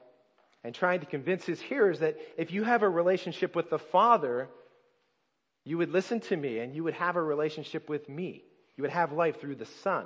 and 0.63 0.75
trying 0.75 0.99
to 0.99 1.05
convince 1.05 1.45
his 1.45 1.61
hearers 1.61 1.99
that 1.99 2.17
if 2.37 2.51
you 2.51 2.65
have 2.65 2.83
a 2.83 2.89
relationship 2.89 3.55
with 3.55 3.69
the 3.69 3.79
Father, 3.79 4.49
you 5.63 5.77
would 5.77 5.91
listen 5.91 6.19
to 6.19 6.35
me 6.35 6.59
and 6.59 6.75
you 6.75 6.83
would 6.83 6.93
have 6.95 7.15
a 7.15 7.21
relationship 7.21 7.87
with 7.87 8.09
me. 8.09 8.43
You 8.75 8.81
would 8.81 8.91
have 8.91 9.13
life 9.13 9.39
through 9.39 9.55
the 9.55 9.65
Son. 9.65 10.05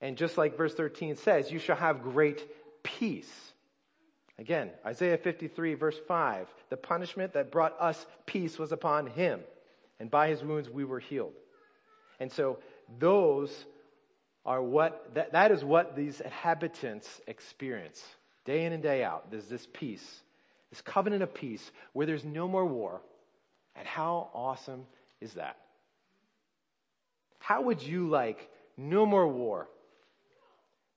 And 0.00 0.16
just 0.16 0.38
like 0.38 0.56
verse 0.56 0.74
13 0.74 1.16
says, 1.16 1.50
you 1.50 1.58
shall 1.58 1.76
have 1.76 2.02
great 2.02 2.46
peace. 2.82 3.49
Again, 4.40 4.70
Isaiah 4.86 5.18
53 5.18 5.74
verse 5.74 5.98
5, 6.08 6.48
the 6.70 6.76
punishment 6.78 7.34
that 7.34 7.52
brought 7.52 7.76
us 7.78 8.06
peace 8.24 8.58
was 8.58 8.72
upon 8.72 9.06
him, 9.06 9.40
and 10.00 10.10
by 10.10 10.28
his 10.28 10.42
wounds 10.42 10.70
we 10.70 10.82
were 10.82 10.98
healed. 10.98 11.34
And 12.18 12.32
so 12.32 12.58
those 12.98 13.66
are 14.46 14.62
what, 14.62 15.10
that, 15.14 15.32
that 15.32 15.50
is 15.50 15.62
what 15.62 15.94
these 15.94 16.22
inhabitants 16.22 17.20
experience 17.26 18.02
day 18.46 18.64
in 18.64 18.72
and 18.72 18.82
day 18.82 19.04
out. 19.04 19.30
There's 19.30 19.46
this 19.46 19.68
peace, 19.74 20.22
this 20.70 20.80
covenant 20.80 21.22
of 21.22 21.34
peace 21.34 21.70
where 21.92 22.06
there's 22.06 22.24
no 22.24 22.48
more 22.48 22.64
war. 22.64 23.02
And 23.76 23.86
how 23.86 24.30
awesome 24.32 24.86
is 25.20 25.34
that? 25.34 25.58
How 27.40 27.60
would 27.60 27.82
you 27.82 28.08
like 28.08 28.48
no 28.78 29.04
more 29.04 29.28
war? 29.28 29.68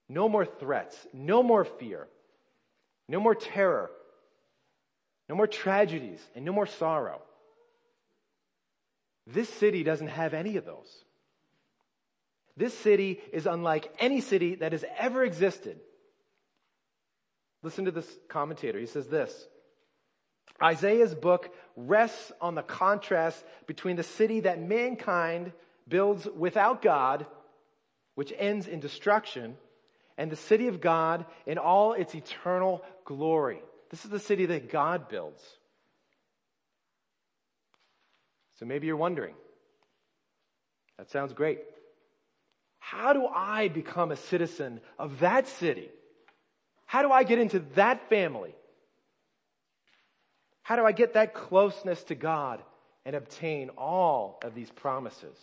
No 0.08 0.30
more 0.30 0.46
threats, 0.46 0.96
no 1.12 1.44
more 1.44 1.66
fear, 1.66 2.08
no 3.08 3.20
more 3.20 3.36
terror, 3.36 3.90
no 5.30 5.36
more 5.36 5.48
tragedies, 5.48 6.20
and 6.36 6.46
no 6.46 6.52
more 6.52 6.68
sorrow. 6.68 7.22
This 9.26 9.50
city 9.50 9.84
doesn't 9.84 10.08
have 10.08 10.34
any 10.34 10.58
of 10.58 10.66
those. 10.66 11.04
This 12.56 12.78
city 12.78 13.20
is 13.32 13.46
unlike 13.46 13.92
any 14.00 14.22
city 14.22 14.56
that 14.56 14.74
has 14.74 14.86
ever 14.98 15.24
existed. 15.24 15.80
Listen 17.64 17.86
to 17.86 17.92
this 17.92 18.08
commentator. 18.28 18.80
He 18.80 18.86
says 18.86 19.08
this 19.08 19.48
Isaiah's 20.62 21.16
book 21.16 21.54
rests 21.76 22.32
on 22.40 22.56
the 22.56 22.62
contrast 22.62 23.44
between 23.66 23.96
the 23.96 24.04
city 24.04 24.42
that 24.42 24.62
mankind 24.62 25.52
builds 25.88 26.28
without 26.28 26.82
God, 26.82 27.26
which 28.16 28.34
ends 28.38 28.68
in 28.68 28.80
destruction, 28.80 29.58
and 30.18 30.32
the 30.32 30.36
city 30.36 30.68
of 30.68 30.82
God 30.82 31.26
in 31.46 31.58
all 31.58 31.94
its 31.94 32.16
eternal 32.16 32.84
glory. 33.06 33.62
This 33.90 34.06
is 34.06 34.12
the 34.12 34.20
city 34.20 34.46
that 34.48 34.72
God 34.72 35.10
builds. 35.10 35.42
So 38.60 38.66
maybe 38.66 38.88
you're 38.88 38.96
wondering, 38.96 39.36
that 40.98 41.10
sounds 41.10 41.34
great. 41.34 41.60
How 42.80 43.14
do 43.14 43.26
I 43.26 43.70
become 43.70 44.12
a 44.12 44.16
citizen 44.16 44.80
of 45.00 45.20
that 45.20 45.48
city? 45.48 45.90
How 46.86 47.02
do 47.02 47.12
I 47.12 47.24
get 47.24 47.40
into 47.40 47.60
that 47.76 48.10
family? 48.10 48.54
How 50.62 50.76
do 50.76 50.86
I 50.86 50.92
get 50.92 51.14
that 51.14 51.34
closeness 51.34 52.04
to 52.06 52.16
God 52.16 52.62
and 53.06 53.16
obtain 53.16 53.70
all 53.78 54.40
of 54.44 54.54
these 54.54 54.70
promises? 54.70 55.38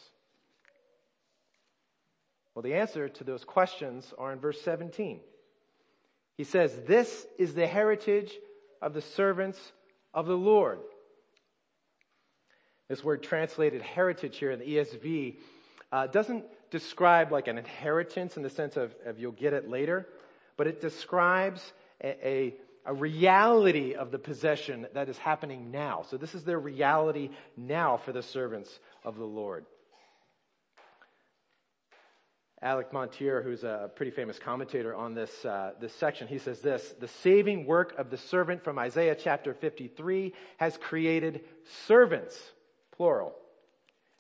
Well, 2.54 2.62
the 2.62 2.74
answer 2.74 3.08
to 3.08 3.24
those 3.24 3.44
questions 3.44 4.12
are 4.18 4.32
in 4.32 4.40
verse 4.40 4.60
17. 4.62 5.20
He 6.36 6.44
says, 6.44 6.74
This 6.86 7.26
is 7.38 7.54
the 7.54 7.66
heritage 7.66 8.32
of 8.82 8.94
the 8.94 9.02
servants 9.02 9.58
of 10.12 10.26
the 10.26 10.36
Lord. 10.36 10.80
This 12.88 13.04
word 13.04 13.22
translated 13.22 13.82
heritage 13.82 14.38
here 14.38 14.50
in 14.50 14.58
the 14.58 14.64
ESV 14.64 15.36
uh, 15.92 16.06
doesn't 16.08 16.44
describe 16.70 17.30
like 17.30 17.46
an 17.46 17.58
inheritance 17.58 18.36
in 18.36 18.42
the 18.42 18.50
sense 18.50 18.76
of, 18.76 18.94
of 19.06 19.18
you'll 19.18 19.32
get 19.32 19.52
it 19.52 19.68
later, 19.68 20.08
but 20.56 20.66
it 20.66 20.80
describes 20.80 21.72
a, 22.02 22.28
a, 22.28 22.54
a 22.86 22.94
reality 22.94 23.94
of 23.94 24.10
the 24.10 24.18
possession 24.18 24.86
that 24.94 25.08
is 25.08 25.18
happening 25.18 25.70
now. 25.70 26.04
So 26.08 26.16
this 26.16 26.34
is 26.34 26.44
their 26.44 26.58
reality 26.58 27.30
now 27.56 27.96
for 27.96 28.12
the 28.12 28.22
servants 28.22 28.80
of 29.04 29.16
the 29.16 29.24
Lord. 29.24 29.66
Alec 32.62 32.92
Motyer, 32.92 33.42
who's 33.42 33.64
a 33.64 33.90
pretty 33.94 34.11
famous 34.11 34.38
commentator 34.38 34.94
on 34.94 35.14
this, 35.14 35.44
uh, 35.46 35.73
this 35.81 35.94
section, 35.94 36.29
he 36.29 36.38
says 36.38 36.61
this, 36.61 36.94
the 37.01 37.09
saving 37.09 37.64
work 37.64 37.99
of 37.99 38.11
the 38.11 38.18
servant 38.18 38.62
from 38.62 38.79
Isaiah 38.79 39.14
chapter 39.14 39.55
53 39.55 40.35
has 40.59 40.77
created 40.77 41.40
servants, 41.87 42.38
plural, 42.92 43.35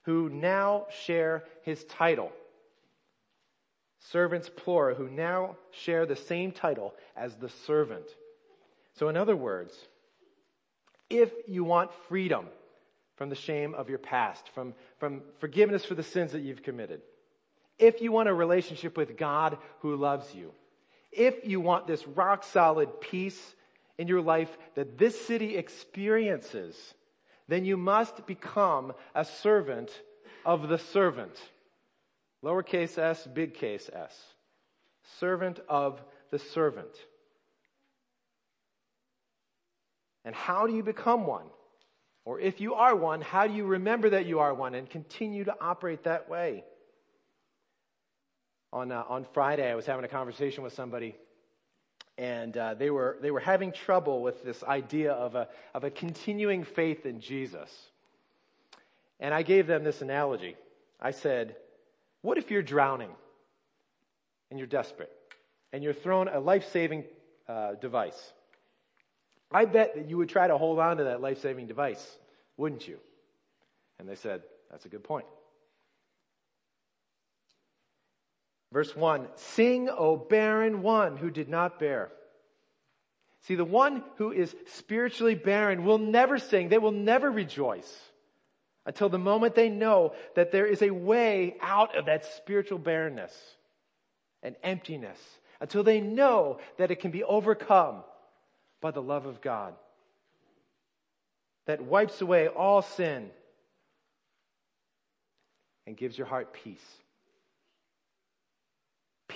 who 0.04 0.30
now 0.30 0.86
share 1.04 1.44
his 1.62 1.84
title 1.84 2.32
servants 4.08 4.50
plural, 4.54 4.96
who 4.96 5.08
now 5.08 5.56
share 5.70 6.06
the 6.06 6.16
same 6.16 6.52
title 6.52 6.94
as 7.16 7.36
the 7.36 7.48
servant. 7.48 8.06
So, 8.94 9.08
in 9.08 9.16
other 9.16 9.36
words, 9.36 9.74
if 11.08 11.30
you 11.46 11.64
want 11.64 11.90
freedom 12.08 12.46
from 13.16 13.28
the 13.28 13.36
shame 13.36 13.74
of 13.74 13.88
your 13.88 13.98
past, 13.98 14.48
from, 14.54 14.74
from 14.98 15.22
forgiveness 15.38 15.84
for 15.84 15.94
the 15.94 16.02
sins 16.02 16.32
that 16.32 16.40
you've 16.40 16.62
committed, 16.62 17.02
if 17.80 18.00
you 18.00 18.12
want 18.12 18.28
a 18.28 18.34
relationship 18.34 18.96
with 18.96 19.16
God 19.16 19.58
who 19.80 19.96
loves 19.96 20.34
you, 20.34 20.52
if 21.10 21.46
you 21.46 21.60
want 21.60 21.86
this 21.86 22.06
rock 22.06 22.44
solid 22.44 23.00
peace 23.00 23.54
in 23.98 24.06
your 24.06 24.20
life 24.20 24.56
that 24.74 24.98
this 24.98 25.20
city 25.26 25.56
experiences, 25.56 26.76
then 27.48 27.64
you 27.64 27.76
must 27.76 28.26
become 28.26 28.92
a 29.14 29.24
servant 29.24 29.90
of 30.44 30.68
the 30.68 30.78
servant. 30.78 31.36
Lowercase 32.44 32.96
s, 32.96 33.26
big 33.26 33.54
case 33.54 33.90
s. 33.92 34.16
Servant 35.18 35.58
of 35.68 36.02
the 36.30 36.38
servant. 36.38 36.94
And 40.24 40.34
how 40.34 40.66
do 40.66 40.74
you 40.74 40.82
become 40.82 41.26
one? 41.26 41.46
Or 42.24 42.38
if 42.38 42.60
you 42.60 42.74
are 42.74 42.94
one, 42.94 43.20
how 43.20 43.46
do 43.46 43.54
you 43.54 43.64
remember 43.64 44.10
that 44.10 44.26
you 44.26 44.38
are 44.38 44.54
one 44.54 44.74
and 44.74 44.88
continue 44.88 45.44
to 45.44 45.56
operate 45.60 46.04
that 46.04 46.28
way? 46.28 46.64
On, 48.72 48.92
uh, 48.92 49.04
on 49.08 49.26
Friday, 49.32 49.70
I 49.70 49.74
was 49.74 49.86
having 49.86 50.04
a 50.04 50.08
conversation 50.08 50.62
with 50.62 50.72
somebody, 50.72 51.16
and 52.16 52.56
uh, 52.56 52.74
they, 52.74 52.90
were, 52.90 53.18
they 53.20 53.30
were 53.30 53.40
having 53.40 53.72
trouble 53.72 54.22
with 54.22 54.44
this 54.44 54.62
idea 54.62 55.12
of 55.12 55.34
a, 55.34 55.48
of 55.74 55.84
a 55.84 55.90
continuing 55.90 56.64
faith 56.64 57.04
in 57.04 57.20
Jesus. 57.20 57.70
And 59.18 59.34
I 59.34 59.42
gave 59.42 59.66
them 59.66 59.84
this 59.84 60.02
analogy. 60.02 60.56
I 61.00 61.10
said, 61.10 61.56
what 62.22 62.38
if 62.38 62.50
you're 62.50 62.62
drowning 62.62 63.10
and 64.50 64.58
you're 64.58 64.68
desperate 64.68 65.10
and 65.72 65.82
you're 65.82 65.92
thrown 65.92 66.28
a 66.28 66.38
life 66.38 66.70
saving 66.70 67.04
uh, 67.48 67.74
device? 67.74 68.32
I 69.52 69.64
bet 69.64 69.94
that 69.96 70.08
you 70.08 70.16
would 70.18 70.28
try 70.28 70.46
to 70.46 70.56
hold 70.56 70.78
on 70.78 70.98
to 70.98 71.04
that 71.04 71.20
life 71.20 71.40
saving 71.40 71.66
device, 71.66 72.18
wouldn't 72.56 72.86
you? 72.86 72.98
And 73.98 74.08
they 74.08 74.14
said, 74.14 74.42
That's 74.70 74.84
a 74.84 74.88
good 74.88 75.02
point. 75.02 75.26
Verse 78.72 78.94
1 78.94 79.28
Sing, 79.36 79.88
O 79.88 80.16
barren 80.16 80.82
one 80.82 81.16
who 81.16 81.30
did 81.30 81.48
not 81.48 81.78
bear. 81.78 82.10
See, 83.42 83.54
the 83.54 83.64
one 83.64 84.04
who 84.16 84.32
is 84.32 84.54
spiritually 84.66 85.34
barren 85.34 85.84
will 85.84 85.98
never 85.98 86.38
sing, 86.38 86.68
they 86.68 86.78
will 86.78 86.92
never 86.92 87.30
rejoice 87.30 87.98
until 88.84 89.08
the 89.08 89.18
moment 89.18 89.54
they 89.54 89.70
know 89.70 90.14
that 90.34 90.52
there 90.52 90.66
is 90.66 90.82
a 90.82 90.90
way 90.90 91.56
out 91.60 91.96
of 91.96 92.06
that 92.06 92.24
spiritual 92.24 92.78
barrenness 92.78 93.34
and 94.42 94.56
emptiness, 94.62 95.18
until 95.60 95.82
they 95.82 96.00
know 96.00 96.58
that 96.78 96.90
it 96.90 97.00
can 97.00 97.10
be 97.10 97.22
overcome 97.24 98.02
by 98.80 98.90
the 98.90 99.02
love 99.02 99.26
of 99.26 99.40
God 99.40 99.74
that 101.66 101.82
wipes 101.82 102.20
away 102.20 102.48
all 102.48 102.82
sin 102.82 103.30
and 105.86 105.96
gives 105.96 106.16
your 106.16 106.26
heart 106.26 106.52
peace. 106.52 106.84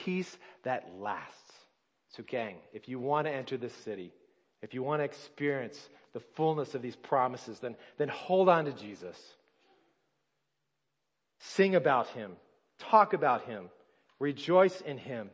Peace 0.05 0.37
that 0.65 0.91
lasts. 1.01 1.53
So, 2.17 2.23
gang, 2.23 2.57
if 2.73 2.89
you 2.89 2.99
want 2.99 3.27
to 3.27 3.33
enter 3.33 3.57
this 3.57 3.75
city, 3.85 4.13
if 4.63 4.75
you 4.75 4.83
want 4.83 5.01
to 5.01 5.05
experience 5.05 5.79
the 6.13 6.21
fullness 6.21 6.75
of 6.75 6.83
these 6.83 6.97
promises, 6.97 7.59
then, 7.59 7.75
then 7.97 8.09
hold 8.09 8.49
on 8.49 8.67
to 8.67 8.73
Jesus. 8.73 9.17
Sing 11.41 11.75
about 11.75 12.09
him. 12.09 12.33
Talk 12.79 13.13
about 13.13 13.47
him. 13.47 13.71
Rejoice 14.21 14.81
in 14.81 14.99
him. 14.99 15.31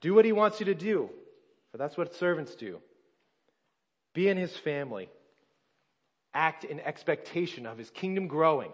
Do 0.00 0.14
what 0.14 0.24
he 0.24 0.32
wants 0.32 0.60
you 0.60 0.66
to 0.66 0.74
do, 0.74 1.10
for 1.70 1.78
that's 1.78 1.96
what 1.96 2.14
servants 2.14 2.54
do. 2.54 2.78
Be 4.14 4.28
in 4.28 4.36
his 4.36 4.56
family. 4.56 5.08
Act 6.32 6.64
in 6.64 6.80
expectation 6.80 7.66
of 7.66 7.78
his 7.78 7.90
kingdom 7.90 8.28
growing. 8.28 8.70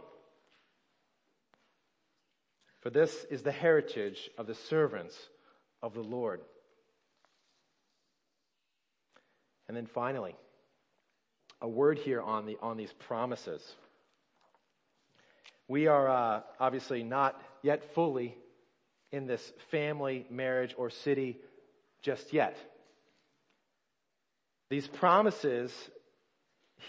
For 2.82 2.90
this 2.90 3.24
is 3.30 3.42
the 3.42 3.52
heritage 3.52 4.28
of 4.36 4.46
the 4.46 4.54
servants 4.54 5.16
of 5.82 5.94
the 5.94 6.02
Lord. 6.02 6.40
And 9.68 9.76
then 9.76 9.86
finally, 9.86 10.34
a 11.60 11.68
word 11.68 11.98
here 11.98 12.20
on, 12.20 12.44
the, 12.44 12.58
on 12.60 12.76
these 12.76 12.92
promises. 12.92 13.62
We 15.68 15.86
are 15.86 16.08
uh, 16.08 16.40
obviously 16.58 17.04
not 17.04 17.40
yet 17.62 17.94
fully 17.94 18.36
in 19.12 19.26
this 19.26 19.52
family, 19.70 20.26
marriage, 20.28 20.74
or 20.76 20.90
city 20.90 21.38
just 22.02 22.32
yet. 22.32 22.56
These 24.70 24.88
promises 24.88 25.72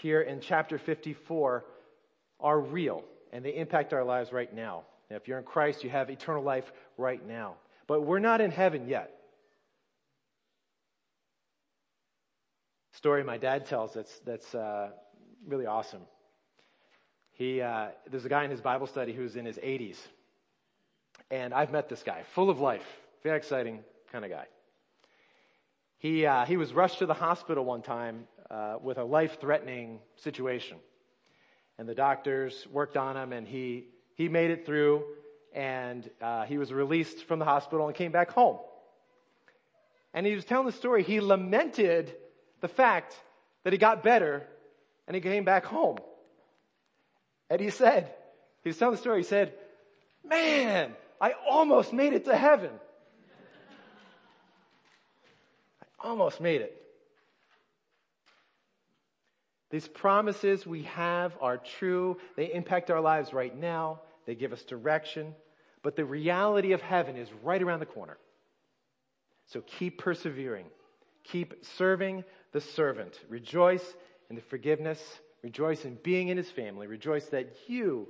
here 0.02 0.20
in 0.20 0.40
chapter 0.40 0.76
54 0.76 1.64
are 2.40 2.60
real 2.60 3.04
and 3.32 3.44
they 3.44 3.54
impact 3.54 3.92
our 3.92 4.04
lives 4.04 4.32
right 4.32 4.52
now. 4.52 4.82
Now. 5.10 5.16
If 5.16 5.28
you're 5.28 5.38
in 5.38 5.44
Christ, 5.44 5.84
you 5.84 5.90
have 5.90 6.10
eternal 6.10 6.42
life 6.42 6.70
right 6.96 7.26
now. 7.26 7.54
But 7.86 8.02
we're 8.02 8.18
not 8.18 8.40
in 8.40 8.50
heaven 8.50 8.88
yet. 8.88 9.10
Story 12.92 13.24
my 13.24 13.38
dad 13.38 13.66
tells 13.66 13.92
that's, 13.92 14.18
that's 14.20 14.54
uh, 14.54 14.90
really 15.46 15.66
awesome. 15.66 16.02
He, 17.32 17.60
uh, 17.60 17.88
there's 18.10 18.24
a 18.24 18.28
guy 18.28 18.44
in 18.44 18.50
his 18.50 18.60
Bible 18.60 18.86
study 18.86 19.12
who's 19.12 19.36
in 19.36 19.44
his 19.44 19.56
80s. 19.56 19.96
And 21.30 21.52
I've 21.52 21.72
met 21.72 21.88
this 21.88 22.02
guy, 22.02 22.22
full 22.34 22.50
of 22.50 22.60
life, 22.60 22.86
very 23.22 23.36
exciting 23.36 23.80
kind 24.12 24.24
of 24.24 24.30
guy. 24.30 24.46
He, 25.98 26.26
uh, 26.26 26.44
he 26.44 26.56
was 26.56 26.72
rushed 26.72 26.98
to 26.98 27.06
the 27.06 27.14
hospital 27.14 27.64
one 27.64 27.82
time 27.82 28.28
uh, 28.50 28.76
with 28.80 28.98
a 28.98 29.04
life 29.04 29.38
threatening 29.40 30.00
situation. 30.16 30.78
And 31.78 31.88
the 31.88 31.94
doctors 31.94 32.66
worked 32.70 32.96
on 32.96 33.16
him, 33.16 33.32
and 33.32 33.48
he, 33.48 33.86
he 34.14 34.28
made 34.28 34.50
it 34.50 34.66
through, 34.66 35.04
and 35.52 36.08
uh, 36.20 36.44
he 36.44 36.58
was 36.58 36.72
released 36.72 37.24
from 37.24 37.38
the 37.38 37.44
hospital 37.44 37.86
and 37.86 37.94
came 37.96 38.12
back 38.12 38.30
home. 38.30 38.58
And 40.12 40.24
he 40.24 40.34
was 40.34 40.44
telling 40.44 40.66
the 40.66 40.72
story. 40.72 41.02
He 41.02 41.20
lamented 41.20 42.14
the 42.60 42.68
fact 42.68 43.16
that 43.64 43.72
he 43.72 43.78
got 43.78 44.02
better 44.02 44.46
and 45.06 45.14
he 45.14 45.20
came 45.20 45.44
back 45.44 45.66
home. 45.66 45.98
And 47.50 47.60
he 47.60 47.70
said, 47.70 48.14
he 48.62 48.68
was 48.68 48.78
telling 48.78 48.94
the 48.94 49.00
story, 49.00 49.18
he 49.18 49.24
said, 49.24 49.52
Man, 50.24 50.94
I 51.20 51.34
almost 51.48 51.92
made 51.92 52.14
it 52.14 52.24
to 52.24 52.36
heaven. 52.36 52.70
I 55.82 56.08
almost 56.08 56.40
made 56.40 56.62
it. 56.62 56.80
These 59.70 59.88
promises 59.88 60.66
we 60.66 60.82
have 60.82 61.36
are 61.40 61.58
true. 61.58 62.18
They 62.36 62.52
impact 62.52 62.90
our 62.90 63.00
lives 63.00 63.32
right 63.32 63.54
now. 63.54 64.00
They 64.26 64.34
give 64.34 64.52
us 64.52 64.62
direction. 64.62 65.34
But 65.82 65.96
the 65.96 66.04
reality 66.04 66.72
of 66.72 66.80
heaven 66.80 67.16
is 67.16 67.28
right 67.42 67.62
around 67.62 67.80
the 67.80 67.86
corner. 67.86 68.16
So 69.46 69.60
keep 69.60 69.98
persevering. 69.98 70.66
Keep 71.24 71.64
serving 71.64 72.24
the 72.52 72.60
servant. 72.60 73.20
Rejoice 73.28 73.94
in 74.30 74.36
the 74.36 74.42
forgiveness. 74.42 75.00
Rejoice 75.42 75.84
in 75.84 75.98
being 76.02 76.28
in 76.28 76.36
his 76.36 76.50
family. 76.50 76.86
Rejoice 76.86 77.26
that 77.26 77.54
you 77.66 78.08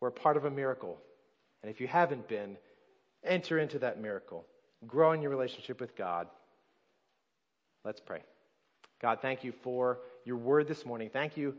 were 0.00 0.10
part 0.10 0.36
of 0.36 0.44
a 0.44 0.50
miracle. 0.50 0.98
And 1.62 1.70
if 1.70 1.80
you 1.80 1.88
haven't 1.88 2.28
been, 2.28 2.56
enter 3.24 3.58
into 3.58 3.80
that 3.80 4.00
miracle. 4.00 4.44
Grow 4.86 5.12
in 5.12 5.22
your 5.22 5.30
relationship 5.30 5.80
with 5.80 5.96
God. 5.96 6.28
Let's 7.84 8.00
pray. 8.00 8.22
God, 9.02 9.18
thank 9.20 9.42
you 9.42 9.52
for 9.62 9.98
your 10.24 10.36
word 10.36 10.68
this 10.68 10.84
morning. 10.86 11.10
Thank 11.12 11.36
you 11.36 11.54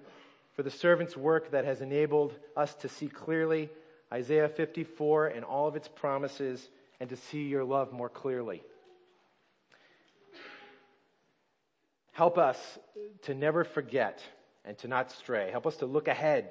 for 0.56 0.64
the 0.64 0.72
servant's 0.72 1.16
work 1.16 1.52
that 1.52 1.66
has 1.66 1.82
enabled 1.82 2.34
us 2.56 2.74
to 2.76 2.90
see 2.90 3.08
clearly 3.08 3.70
Isaiah 4.12 4.50
54 4.50 5.28
and 5.28 5.46
all 5.46 5.68
of 5.68 5.76
its 5.76 5.88
promises 5.88 6.68
and 7.00 7.10
to 7.10 7.16
see 7.16 7.44
your 7.44 7.64
love 7.64 7.94
more 7.94 8.10
clearly. 8.10 8.64
Help 12.12 12.38
us 12.38 12.58
to 13.24 13.34
never 13.34 13.64
forget 13.64 14.22
and 14.66 14.78
to 14.80 14.88
not 14.88 15.12
stray. 15.12 15.50
Help 15.52 15.66
us 15.66 15.78
to 15.78 15.86
look 15.86 16.08
ahead. 16.08 16.50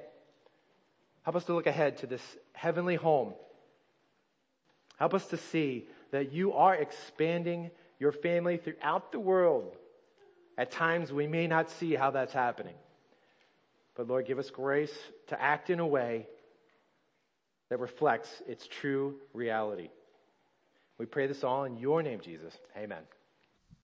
Help 1.23 1.35
us 1.35 1.45
to 1.45 1.53
look 1.53 1.67
ahead 1.67 1.97
to 1.97 2.07
this 2.07 2.23
heavenly 2.53 2.95
home. 2.95 3.33
Help 4.97 5.13
us 5.13 5.27
to 5.27 5.37
see 5.37 5.85
that 6.11 6.31
you 6.33 6.53
are 6.53 6.73
expanding 6.73 7.69
your 7.99 8.11
family 8.11 8.57
throughout 8.57 9.11
the 9.11 9.19
world 9.19 9.75
at 10.57 10.71
times 10.71 11.11
we 11.13 11.27
may 11.27 11.47
not 11.47 11.69
see 11.69 11.95
how 11.95 12.11
that's 12.11 12.33
happening. 12.33 12.73
But 13.99 14.07
Lord, 14.07 14.25
give 14.25 14.39
us 14.39 14.49
grace 14.49 14.97
to 15.27 15.41
act 15.41 15.69
in 15.69 15.81
a 15.81 15.85
way 15.85 16.25
that 17.69 17.81
reflects 17.81 18.29
its 18.47 18.65
true 18.65 19.15
reality. 19.33 19.89
We 20.97 21.05
pray 21.05 21.27
this 21.27 21.43
all 21.43 21.65
in 21.65 21.75
your 21.75 22.01
name, 22.01 22.21
Jesus. 22.21 22.53
Amen. 22.77 23.03